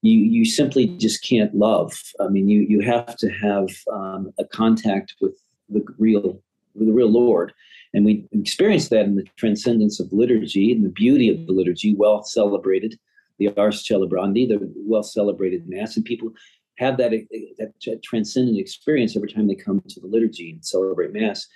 [0.05, 1.99] you you simply just can't love.
[2.21, 5.35] I mean, you you have to have um, a contact with
[5.71, 6.43] the real
[6.75, 7.55] the real Lord,
[7.95, 11.95] and we experience that in the transcendence of liturgy and the beauty of the liturgy,
[11.95, 12.99] well celebrated,
[13.39, 16.31] the Ars Celebrandi, the well celebrated Mass, and people
[16.77, 17.13] have that,
[17.59, 21.47] that transcendent experience every time they come to the liturgy and celebrate Mass.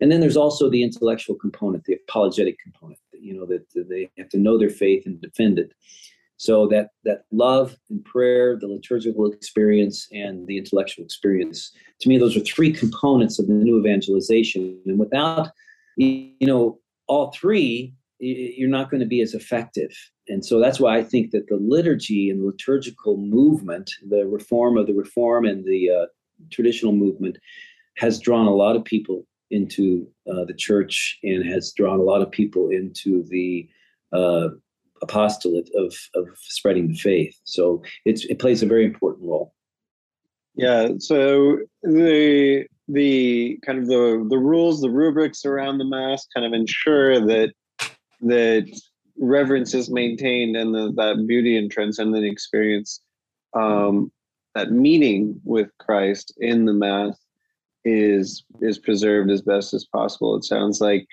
[0.00, 3.00] And then there's also the intellectual component, the apologetic component.
[3.12, 5.72] You know that they have to know their faith and defend it.
[6.38, 11.72] So that that love and prayer, the liturgical experience, and the intellectual experience.
[12.00, 14.78] To me, those are three components of the new evangelization.
[14.84, 15.48] And without,
[15.96, 19.90] you know, all three, you're not going to be as effective.
[20.28, 24.86] And so that's why I think that the liturgy and liturgical movement, the reform of
[24.86, 26.06] the reform and the uh,
[26.50, 27.38] traditional movement,
[27.96, 32.20] has drawn a lot of people into uh, the church and has drawn a lot
[32.20, 33.68] of people into the
[34.12, 34.48] uh,
[35.02, 37.38] apostolate of, of spreading the faith.
[37.44, 39.52] So it's, it plays a very important role.
[40.56, 40.88] Yeah.
[40.98, 46.52] So the the kind of the the rules, the rubrics around the mass, kind of
[46.52, 47.52] ensure that
[48.22, 48.80] that
[49.18, 53.02] reverence is maintained and the, that beauty and transcendent experience,
[53.54, 54.10] um,
[54.54, 57.18] that meeting with Christ in the mass
[57.84, 60.36] is is preserved as best as possible.
[60.36, 61.06] It sounds like,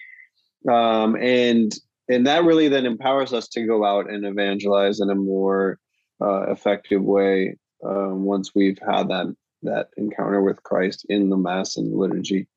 [0.69, 1.73] um, and
[2.09, 5.79] and that really then empowers us to go out and evangelize in a more
[6.21, 9.33] uh, effective way um, once we've had that
[9.63, 12.47] that encounter with Christ in the mass and liturgy,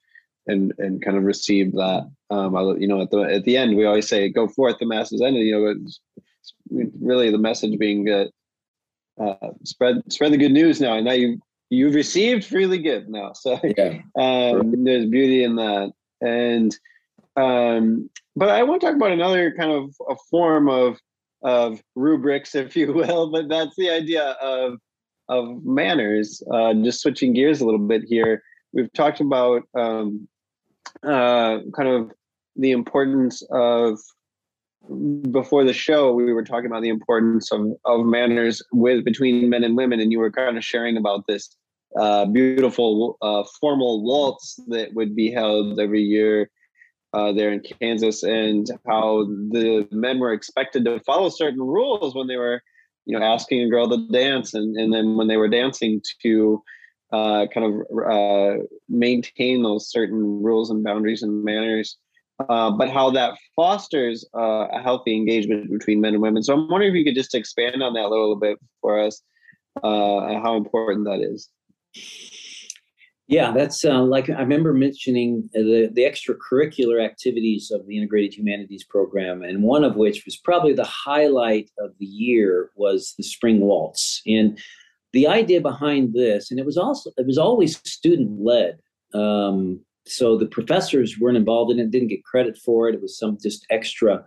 [0.47, 2.11] and and kind of receive that.
[2.31, 4.87] Um, I, you know, at the at the end, we always say, "Go forth, the
[4.87, 6.01] mass is ended." You know, it's
[7.01, 8.31] really the message being that
[9.21, 11.41] uh, spread spread the good news now, and now you
[11.71, 13.33] you've received freely give now.
[13.33, 13.99] So yeah.
[14.19, 15.93] um, there's beauty in that.
[16.21, 16.75] And
[17.37, 20.99] um, but I want to talk about another kind of a form of
[21.43, 23.31] of rubrics, if you will.
[23.31, 24.79] But that's the idea of
[25.29, 26.43] of manners.
[26.53, 28.43] Uh, just switching gears a little bit here.
[28.73, 30.29] We've talked about um,
[31.03, 32.13] uh, kind of
[32.57, 33.99] the importance of
[35.31, 39.65] before the show we were talking about the importance of, of manners with between men
[39.65, 41.57] and women and you were kind of sharing about this
[41.99, 46.49] uh, beautiful uh, formal waltz that would be held every year
[47.17, 52.27] uh, there in kansas and how the men were expected to follow certain rules when
[52.27, 52.61] they were
[53.07, 56.63] you know asking a girl to dance and, and then when they were dancing to
[57.13, 57.75] uh, kind of
[58.11, 61.97] uh, maintain those certain rules and boundaries and manners
[62.49, 66.43] uh, but how that fosters uh, a healthy engagement between men and women.
[66.43, 69.23] So I'm wondering if you could just expand on that a little bit for us,
[69.83, 71.49] uh, how important that is.
[73.29, 78.85] Yeah, that's uh, like I remember mentioning the, the extracurricular activities of the Integrated Humanities
[78.85, 83.61] Program, and one of which was probably the highlight of the year was the Spring
[83.61, 84.23] Waltz.
[84.27, 84.57] And
[85.13, 88.79] the idea behind this, and it was also it was always student led.
[89.13, 92.95] Um, so the professors weren't involved in it, didn't get credit for it.
[92.95, 94.25] It was some just extra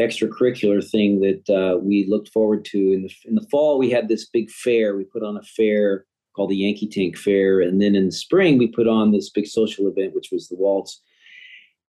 [0.00, 2.78] extracurricular thing that uh, we looked forward to.
[2.78, 4.96] In the in the fall, we had this big fair.
[4.96, 8.58] We put on a fair called the Yankee Tank Fair, and then in the spring
[8.58, 11.00] we put on this big social event, which was the waltz.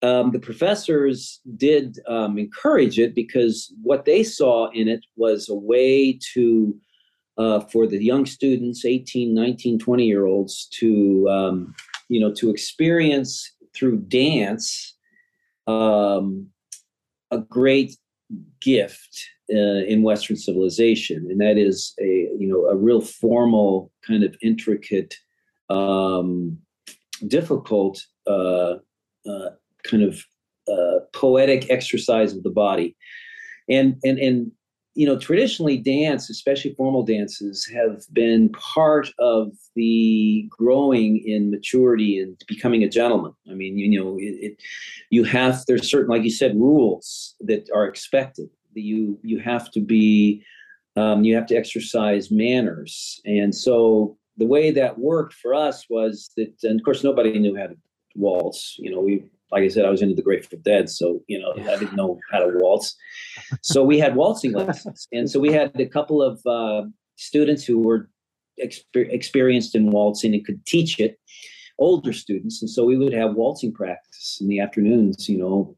[0.04, 5.56] Um, the professors did um, encourage it because what they saw in it was a
[5.56, 6.76] way to
[7.38, 11.74] uh, for the young students 18 19 20 year olds to um,
[12.12, 14.98] you know, to experience through dance
[15.66, 16.48] um,
[17.32, 17.96] a great
[18.60, 24.24] gift uh, in Western civilization, and that is a you know a real formal kind
[24.24, 25.16] of intricate,
[25.70, 26.58] um,
[27.28, 28.76] difficult uh,
[29.30, 29.50] uh,
[29.84, 30.24] kind of
[30.72, 32.96] uh, poetic exercise of the body,
[33.70, 34.52] and and and
[34.96, 42.20] you know traditionally dance, especially formal dances, have been part of the growing in maturity
[42.20, 43.34] and becoming a gentleman.
[43.50, 44.64] I mean, you know, it, it
[45.10, 49.80] you have there's certain like you said rules that are expected you you have to
[49.80, 50.44] be
[50.96, 53.22] um, you have to exercise manners.
[53.26, 57.56] And so the way that worked for us was that and of course nobody knew
[57.56, 57.76] how to
[58.16, 58.76] waltz.
[58.80, 61.52] You know we like i said i was into the grateful dead so you know
[61.52, 62.96] i didn't know how to waltz.
[63.62, 65.08] So we had waltzing lessons.
[65.12, 68.10] And so we had a couple of uh, students who were
[68.64, 71.20] exper- experienced in waltzing and could teach it
[71.80, 72.62] older students.
[72.62, 75.76] And so we would have waltzing practice in the afternoons you know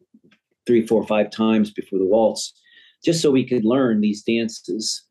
[0.65, 2.53] three four five times before the waltz
[3.03, 5.03] just so we could learn these dances.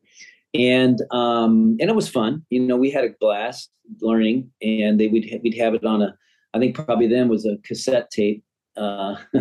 [0.53, 2.45] And um, and it was fun.
[2.49, 3.71] You know, we had a blast
[4.01, 6.15] learning, and they would we'd have it on a,
[6.53, 8.43] I think probably then was a cassette tape,
[8.77, 9.15] uh,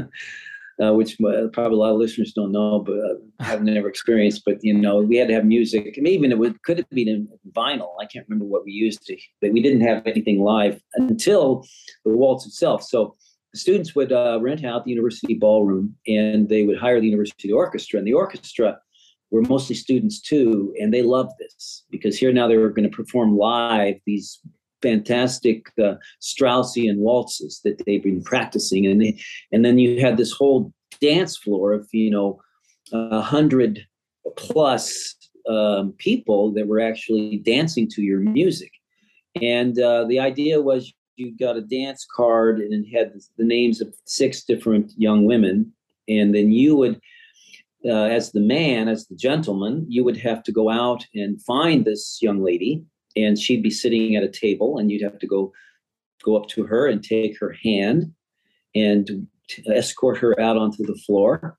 [0.82, 1.18] uh, which
[1.52, 4.42] probably a lot of listeners don't know, but uh, have never experienced.
[4.46, 7.08] But you know, we had to have music, and even it would, could have been
[7.08, 7.90] in vinyl.
[8.00, 11.66] I can't remember what we used to, but we didn't have anything live until
[12.06, 12.82] the waltz itself.
[12.82, 13.16] So
[13.54, 17.98] students would uh, rent out the university ballroom and they would hire the university orchestra.
[17.98, 18.78] And the orchestra
[19.30, 22.96] were mostly students too, and they loved this because here now they were going to
[22.96, 24.38] perform live these
[24.82, 29.18] fantastic uh, Straussian waltzes that they've been practicing, and they,
[29.50, 32.40] and then you had this whole dance floor of you know
[32.92, 33.86] a hundred
[34.36, 35.16] plus
[35.48, 38.70] um, people that were actually dancing to your music.
[39.40, 43.80] And uh, the idea was you got a dance card and it had the names
[43.80, 45.72] of six different young women.
[46.08, 47.00] And then you would
[47.84, 51.84] uh, as the man as the gentleman you would have to go out and find
[51.84, 52.84] this young lady.
[53.16, 55.52] And she'd be sitting at a table and you'd have to go
[56.24, 58.12] go up to her and take her hand
[58.74, 59.26] and
[59.66, 61.58] escort her out onto the floor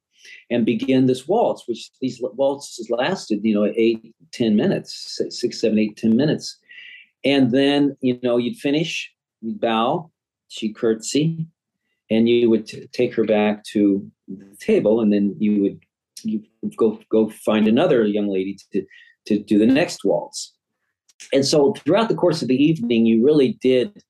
[0.49, 5.77] and begin this waltz which these waltzes lasted you know eight ten minutes six seven
[5.77, 6.57] eight ten minutes.
[7.25, 9.12] And then you know you'd finish
[9.43, 10.09] you'd bow,
[10.47, 11.45] she'd curtsy,
[12.09, 15.79] and you would t- take her back to the table, and then you would
[16.23, 16.43] you
[16.77, 18.85] go go find another young lady to
[19.27, 20.53] to do the next waltz.
[21.31, 24.03] And so throughout the course of the evening, you really did.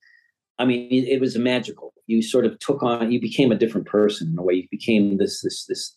[0.59, 1.93] I mean, it, it was magical.
[2.07, 3.11] You sort of took on.
[3.11, 4.53] You became a different person in a way.
[4.53, 5.95] You became this this this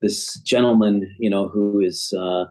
[0.00, 2.12] this gentleman, you know, who is.
[2.16, 2.46] Uh,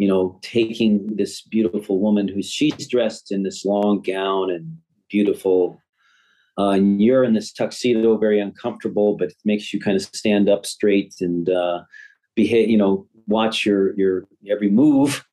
[0.00, 4.78] you know, taking this beautiful woman who she's dressed in this long gown and
[5.08, 5.80] beautiful.
[6.58, 10.48] Uh, and you're in this tuxedo, very uncomfortable, but it makes you kind of stand
[10.48, 11.82] up straight and uh,
[12.34, 12.68] behave.
[12.68, 15.24] You know, watch your your every move,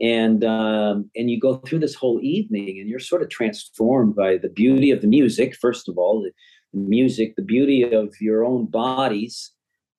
[0.00, 4.36] and um, and you go through this whole evening, and you're sort of transformed by
[4.36, 5.54] the beauty of the music.
[5.54, 6.32] First of all, the,
[6.76, 9.52] music, the beauty of your own bodies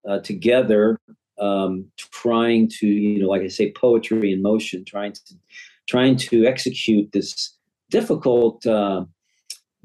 [0.07, 0.99] uh, together,
[1.39, 5.35] um, trying to you know, like I say, poetry in motion, trying to
[5.87, 7.54] trying to execute this
[7.89, 9.05] difficult uh,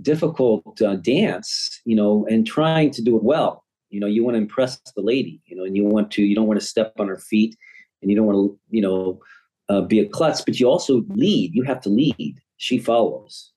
[0.03, 3.65] difficult uh, dance, you know, and trying to do it well.
[3.91, 6.35] You know, you want to impress the lady, you know, and you want to, you
[6.35, 7.57] don't want to step on her feet
[8.01, 9.21] and you don't want to, you know,
[9.69, 11.55] uh, be a klutz, but you also lead.
[11.55, 12.37] You have to lead.
[12.57, 13.53] She follows.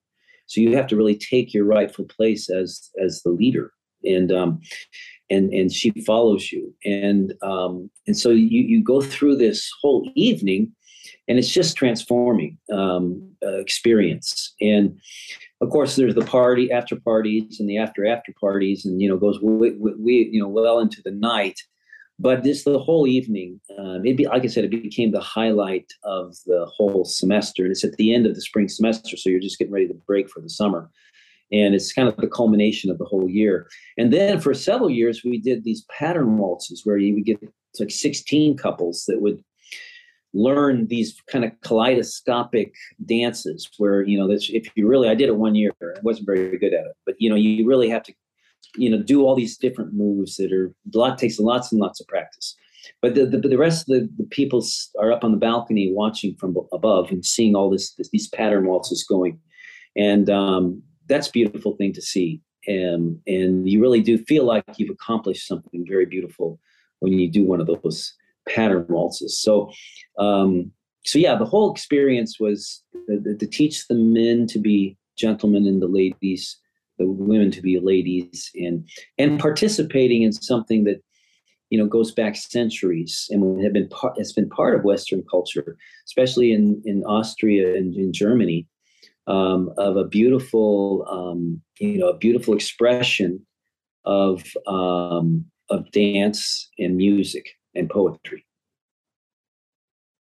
[0.45, 3.71] So you have to really take your rightful place as as the leader,
[4.03, 4.59] and um,
[5.29, 10.11] and and she follows you, and um, and so you you go through this whole
[10.15, 10.71] evening,
[11.28, 14.53] and it's just transforming um, uh, experience.
[14.61, 14.99] And
[15.61, 19.17] of course, there's the party after parties and the after after parties, and you know
[19.17, 21.59] goes we, we you know well into the night.
[22.19, 23.59] But this the whole evening.
[23.78, 27.71] Um, it be like I said, it became the highlight of the whole semester, and
[27.71, 30.30] it's at the end of the spring semester, so you're just getting ready to break
[30.30, 30.89] for the summer,
[31.51, 33.67] and it's kind of the culmination of the whole year.
[33.97, 37.41] And then for several years, we did these pattern waltzes where you would get
[37.80, 39.43] like 16 couples that would
[40.34, 42.73] learn these kind of kaleidoscopic
[43.05, 46.25] dances where you know this if you really i did it one year i wasn't
[46.25, 48.13] very good at it but you know you really have to
[48.75, 51.99] you know do all these different moves that are a lot takes lots and lots
[51.99, 52.55] of practice.
[53.01, 54.65] But the, the, the rest of the, the people
[54.99, 58.65] are up on the balcony watching from above and seeing all this, this these pattern
[58.65, 59.39] waltzes going.
[59.95, 62.41] And um, that's a beautiful thing to see.
[62.67, 66.59] And and you really do feel like you've accomplished something very beautiful
[66.99, 68.13] when you do one of those
[68.47, 69.39] pattern waltzes.
[69.39, 69.71] So,
[70.17, 70.71] um,
[71.05, 75.87] so yeah, the whole experience was to, teach the men to be gentlemen and the
[75.87, 76.57] ladies,
[76.97, 78.87] the women to be ladies, and
[79.17, 81.01] and participating in something that
[81.69, 85.77] you know goes back centuries and have been part has been part of Western culture,
[86.05, 88.65] especially in in Austria and in Germany,
[89.27, 93.45] um, of a beautiful um, you know a beautiful expression
[94.05, 98.45] of um, of dance and music and poetry.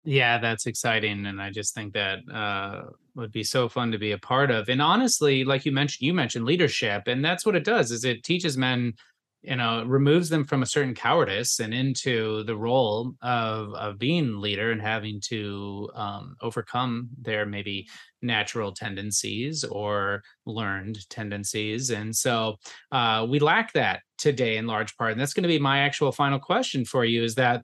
[0.03, 1.27] Yeah, that's exciting.
[1.27, 4.67] And I just think that uh, would be so fun to be a part of.
[4.67, 8.23] And honestly, like you mentioned, you mentioned leadership, and that's what it does is it
[8.23, 8.93] teaches men,
[9.43, 14.39] you know, removes them from a certain cowardice and into the role of of being
[14.39, 17.87] leader and having to um, overcome their maybe
[18.21, 21.89] natural tendencies or learned tendencies.
[21.89, 22.57] And so
[22.91, 25.13] uh, we lack that today in large part.
[25.13, 27.63] And that's going to be my actual final question for you is that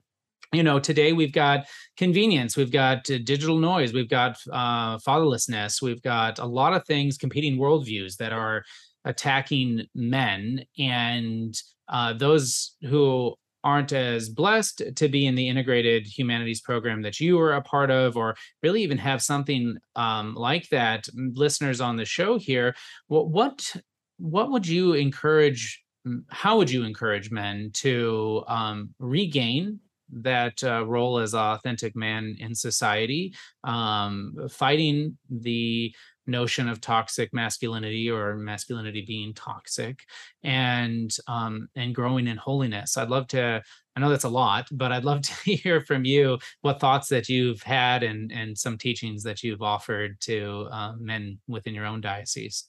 [0.52, 1.66] you know today we've got
[1.98, 6.86] convenience we've got uh, digital noise we've got uh, fatherlessness we've got a lot of
[6.86, 8.64] things competing worldviews that are
[9.08, 13.34] attacking men and uh, those who
[13.64, 17.90] aren't as blessed to be in the integrated humanities program that you are a part
[17.90, 22.74] of or really even have something um, like that listeners on the show here
[23.08, 23.76] what what
[24.18, 25.82] what would you encourage
[26.28, 29.80] how would you encourage men to um, regain
[30.10, 33.34] that uh, role as authentic man in society,
[33.64, 35.94] um, fighting the
[36.28, 40.04] notion of toxic masculinity or masculinity being toxic,
[40.42, 42.96] and um, and growing in holiness.
[42.96, 43.62] I'd love to.
[43.96, 47.28] I know that's a lot, but I'd love to hear from you what thoughts that
[47.28, 52.00] you've had and and some teachings that you've offered to uh, men within your own
[52.00, 52.66] diocese.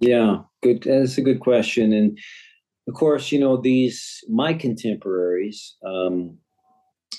[0.00, 0.82] Yeah, good.
[0.82, 2.18] That's a good question, and
[2.88, 6.38] of course, you know, these, my contemporaries, um,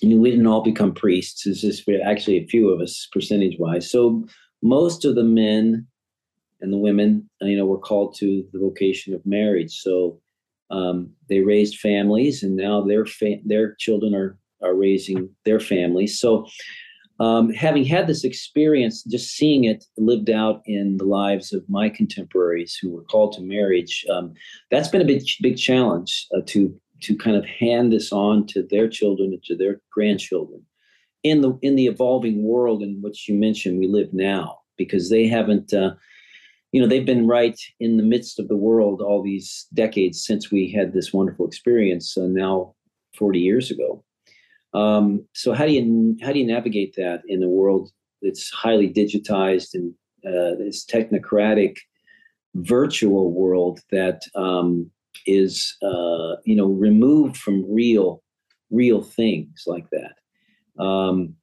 [0.02, 1.46] you know, we didn't all become priests.
[1.46, 3.90] It's just actually a few of us, percentage wise.
[3.90, 4.26] So
[4.62, 5.88] most of the men
[6.62, 9.80] and the women, you know, were called to the vocation of marriage.
[9.80, 10.20] So
[10.72, 16.20] um, they raised families, and now their fa- their children are are raising their families.
[16.20, 16.46] So
[17.20, 21.90] um, having had this experience, just seeing it lived out in the lives of my
[21.90, 24.34] contemporaries who were called to marriage, um,
[24.72, 28.62] that's been a big, big challenge uh, to to kind of hand this on to
[28.70, 30.62] their children and to their grandchildren
[31.24, 35.28] in the in the evolving world in which you mentioned we live now, because they
[35.28, 35.74] haven't.
[35.74, 35.92] Uh,
[36.72, 40.52] you know they've been right in the midst of the world all these decades since
[40.52, 42.76] we had this wonderful experience uh, now
[43.18, 44.04] 40 years ago
[44.76, 47.90] um, so how do you how do you navigate that in a world
[48.22, 49.94] that's highly digitized and
[50.26, 51.78] uh, this technocratic
[52.56, 54.90] virtual world that um,
[55.26, 58.22] is uh, you know removed from real
[58.70, 60.14] real things like that?
[60.80, 61.36] Um,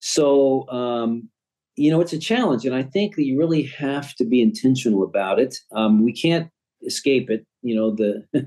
[0.00, 1.28] so um,
[1.76, 5.02] you know it's a challenge, and I think that you really have to be intentional
[5.02, 5.56] about it.
[5.74, 6.50] Um, we can't
[6.86, 7.46] escape it.
[7.62, 8.24] You know the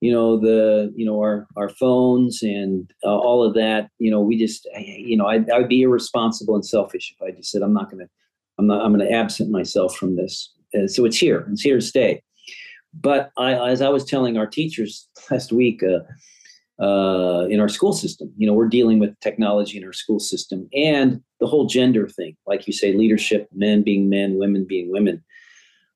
[0.00, 4.20] you know the you know our our phones and uh, all of that you know
[4.20, 7.62] we just you know I, I would be irresponsible and selfish if i just said
[7.62, 8.10] i'm not going to
[8.58, 10.52] i'm not i'm going to absent myself from this
[10.86, 12.22] so it's here it's here to stay
[12.94, 16.00] but I, as i was telling our teachers last week uh,
[16.80, 18.32] uh, in our school system.
[18.36, 22.36] You know we're dealing with technology in our school system and the whole gender thing.
[22.46, 25.22] Like you say leadership men being men women being women.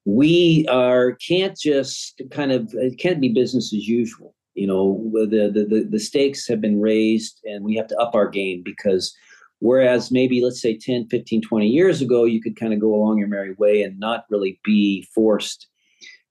[0.05, 4.35] We are can't just kind of it can't be business as usual.
[4.55, 8.29] You know the, the the stakes have been raised and we have to up our
[8.29, 9.17] game because
[9.61, 13.19] whereas maybe let's say 10 15 20 years ago you could kind of go along
[13.19, 15.67] your merry way and not really be forced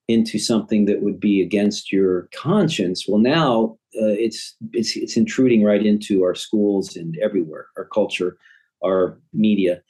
[0.08, 3.06] into something that would be against your conscience.
[3.08, 8.38] Well now uh, it's it's it's intruding right into our schools and everywhere our culture
[8.84, 9.82] our media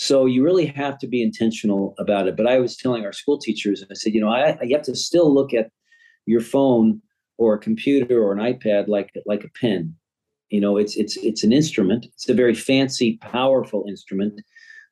[0.00, 2.36] so you really have to be intentional about it.
[2.36, 4.94] But I was telling our school teachers, I said, you know, I, you have to
[4.94, 5.72] still look at
[6.24, 7.02] your phone
[7.36, 9.96] or a computer or an iPad like like a pen.
[10.50, 12.06] You know, it's it's it's an instrument.
[12.14, 14.40] It's a very fancy, powerful instrument,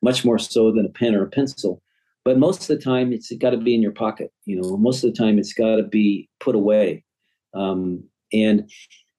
[0.01, 1.81] much more so than a pen or a pencil.
[2.25, 4.33] But most of the time, it's got to be in your pocket.
[4.43, 7.05] You know, most of the time, it's got to be put away.
[7.53, 8.03] Um,
[8.33, 8.69] and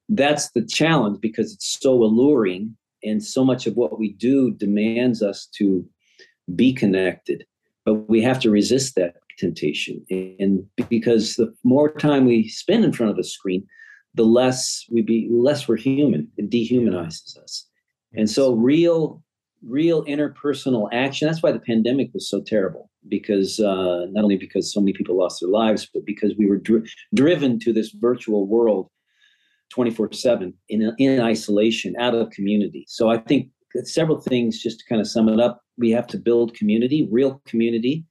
[0.08, 5.22] that's the challenge because it's so alluring and so much of what we do demands
[5.22, 5.86] us to
[6.54, 7.44] be connected.
[7.84, 10.04] But we have to resist that temptation.
[10.10, 13.66] And because the more time we spend in front of a screen
[14.14, 16.28] the less we be less we're human.
[16.36, 17.66] It dehumanizes us.
[18.14, 19.22] And so real
[19.66, 22.90] real interpersonal action that's why the pandemic was so terrible.
[23.06, 26.58] Because uh, not only because so many people lost their lives but because we were
[26.58, 28.90] dri- driven to this virtual world
[29.70, 32.84] 24 7 in, in isolation, out of community.
[32.88, 33.50] So I think
[33.84, 35.62] several things just to kind of sum it up.
[35.76, 38.04] We have to build community, real community.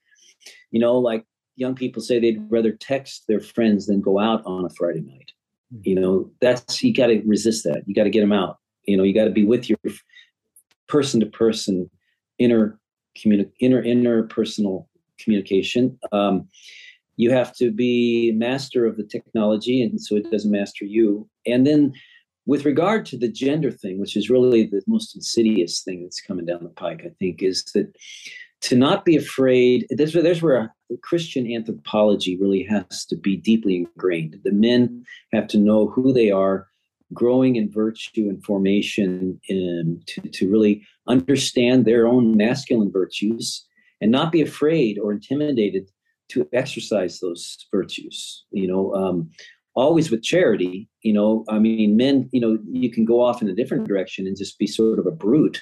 [0.71, 4.65] You know, like young people say they'd rather text their friends than go out on
[4.65, 5.31] a Friday night.
[5.73, 5.81] Hmm.
[5.83, 7.83] You know, that's you got to resist that.
[7.85, 8.57] You got to get them out.
[8.85, 9.79] You know, you got to be with your
[10.87, 11.89] person to person,
[12.39, 12.79] inner
[13.17, 14.87] communi- inner interpersonal
[15.19, 15.97] communication.
[16.11, 16.47] Um,
[17.17, 21.27] you have to be master of the technology, and so it doesn't master you.
[21.45, 21.93] And then,
[22.45, 26.45] with regard to the gender thing, which is really the most insidious thing that's coming
[26.45, 27.93] down the pike, I think, is that
[28.61, 29.85] to not be afraid.
[29.89, 34.39] There's where, there's where Christian anthropology really has to be deeply ingrained.
[34.43, 36.67] The men have to know who they are,
[37.13, 43.65] growing in virtue and formation, and to, to really understand their own masculine virtues
[44.01, 45.89] and not be afraid or intimidated
[46.29, 48.45] to exercise those virtues.
[48.51, 49.29] You know, um,
[49.75, 50.89] always with charity.
[51.01, 52.29] You know, I mean, men.
[52.31, 55.05] You know, you can go off in a different direction and just be sort of
[55.05, 55.61] a brute,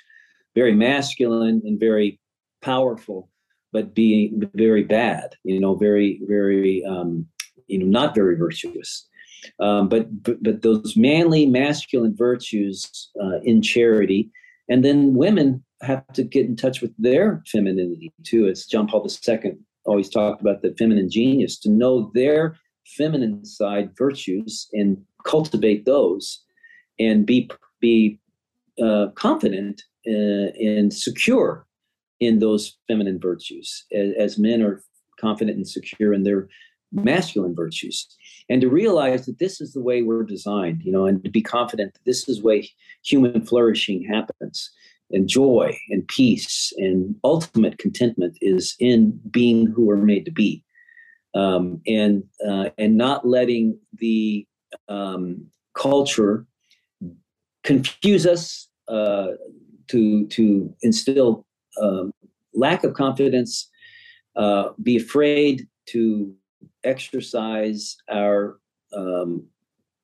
[0.56, 2.20] very masculine and very
[2.62, 3.30] powerful,
[3.72, 7.28] but being very bad, you know, very, very, um,
[7.68, 9.08] you know, not very virtuous.
[9.60, 14.32] Um, but, but, but those manly, masculine virtues uh, in charity,
[14.68, 18.48] and then women have to get in touch with their femininity too.
[18.48, 22.58] As John Paul II always talked about the feminine genius, to know their
[22.98, 26.44] feminine side virtues and cultivate those,
[27.00, 28.20] and be be
[28.82, 31.66] uh, confident uh, and secure
[32.20, 34.82] in those feminine virtues as, as men are
[35.20, 36.48] confident and secure in their
[36.92, 38.08] masculine virtues.
[38.50, 41.42] And to realize that this is the way we're designed you know and to be
[41.42, 42.70] confident that this is the way
[43.04, 44.72] human flourishing happens
[45.12, 50.64] and joy and peace and ultimate contentment is in being who we're made to be.
[51.34, 54.48] Um, and uh, and not letting the
[54.88, 56.46] um, culture
[57.64, 59.32] confuse us uh,
[59.90, 61.46] to to instill
[61.82, 62.12] um,
[62.54, 63.70] lack of confidence,
[64.38, 66.34] uh, be afraid to
[66.84, 68.58] exercise our
[68.96, 69.46] um,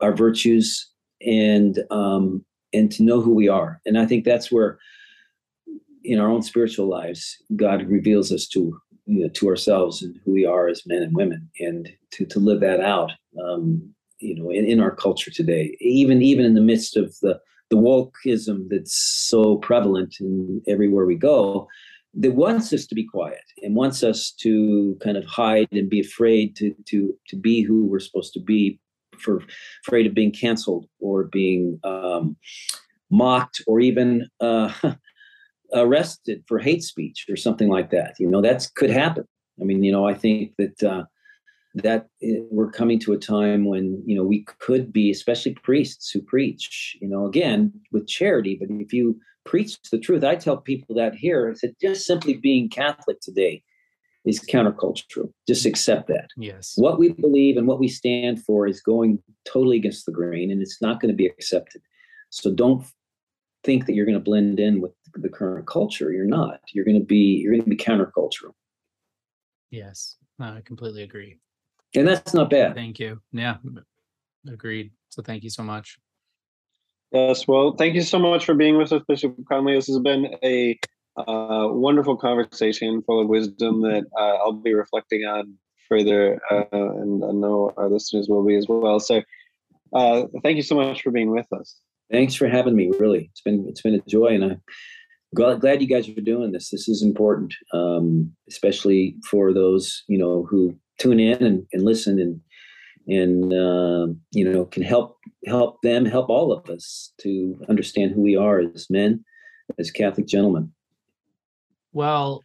[0.01, 0.91] our virtues
[1.25, 2.43] and um,
[2.73, 3.81] and to know who we are.
[3.85, 4.79] And I think that's where
[6.03, 10.31] in our own spiritual lives, God reveals us to you know, to ourselves and who
[10.31, 13.11] we are as men and women, and to to live that out.
[13.43, 17.39] Um, you know, in, in our culture today, even even in the midst of the
[17.69, 21.67] the wokeism that's so prevalent in everywhere we go
[22.13, 26.01] that wants us to be quiet and wants us to kind of hide and be
[26.01, 28.79] afraid to to to be who we're supposed to be
[29.21, 29.43] for
[29.85, 32.35] afraid of being canceled or being um,
[33.09, 34.71] mocked or even uh,
[35.73, 39.25] arrested for hate speech or something like that you know that could happen.
[39.59, 41.03] I mean you know i think that uh,
[41.75, 46.21] that we're coming to a time when you know we could be especially priests who
[46.21, 50.93] preach you know again with charity but if you preach the truth i tell people
[50.95, 53.63] that here that just simply being catholic today
[54.25, 58.81] is countercultural just accept that yes what we believe and what we stand for is
[58.81, 61.81] going totally against the grain and it's not going to be accepted
[62.29, 62.85] so don't
[63.63, 66.99] think that you're going to blend in with the current culture you're not you're going
[66.99, 68.53] to be you're going to be countercultural
[69.71, 71.37] yes i completely agree
[71.95, 72.75] and that's not bad.
[72.75, 73.21] Thank you.
[73.31, 73.57] Yeah,
[74.47, 74.91] agreed.
[75.09, 75.97] So thank you so much.
[77.11, 79.75] Yes, well, thank you so much for being with us, Bishop Conley.
[79.75, 80.79] This has been a
[81.17, 85.55] uh, wonderful conversation full of wisdom that uh, I'll be reflecting on
[85.89, 88.99] further, uh, and I know our listeners will be as well.
[88.99, 89.21] So,
[89.93, 91.75] uh, thank you so much for being with us.
[92.11, 92.91] Thanks for having me.
[92.97, 94.61] Really, it's been it's been a joy, and I'm
[95.33, 96.69] glad you guys are doing this.
[96.69, 102.19] This is important, um, especially for those you know who tune in and, and listen
[102.19, 102.39] and
[103.07, 108.21] and uh, you know can help help them help all of us to understand who
[108.21, 109.23] we are as men
[109.79, 110.71] as catholic gentlemen
[111.93, 112.41] well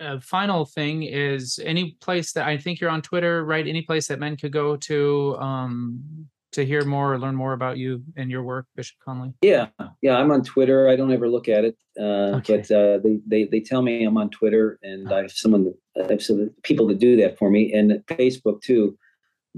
[0.00, 3.66] uh, final thing is any place that i think you're on twitter right?
[3.66, 7.76] Any place that men could go to um to hear more or learn more about
[7.76, 9.32] you and your work bishop conley?
[9.42, 9.68] Yeah
[10.02, 10.88] yeah i'm on twitter.
[10.88, 12.58] I don't ever look at it uh, okay.
[12.58, 16.10] but uh, they, they they tell me i'm on twitter and i have someone I
[16.12, 18.98] have some people that do that for me and facebook too.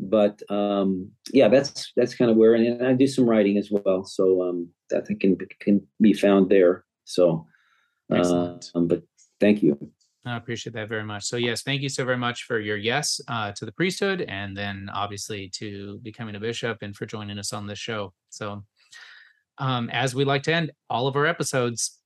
[0.00, 4.04] But um, yeah that's that's kind of where and i do some writing as well
[4.04, 7.44] so um, that can can be found there so
[8.12, 9.02] uh, um, but
[9.40, 9.92] thank you
[10.28, 11.24] I appreciate that very much.
[11.24, 14.56] So yes, thank you so very much for your yes uh, to the priesthood, and
[14.56, 18.12] then obviously to becoming a bishop, and for joining us on this show.
[18.28, 18.64] So,
[19.58, 21.98] um, as we like to end all of our episodes,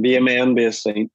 [0.00, 1.10] be a man, be a saint.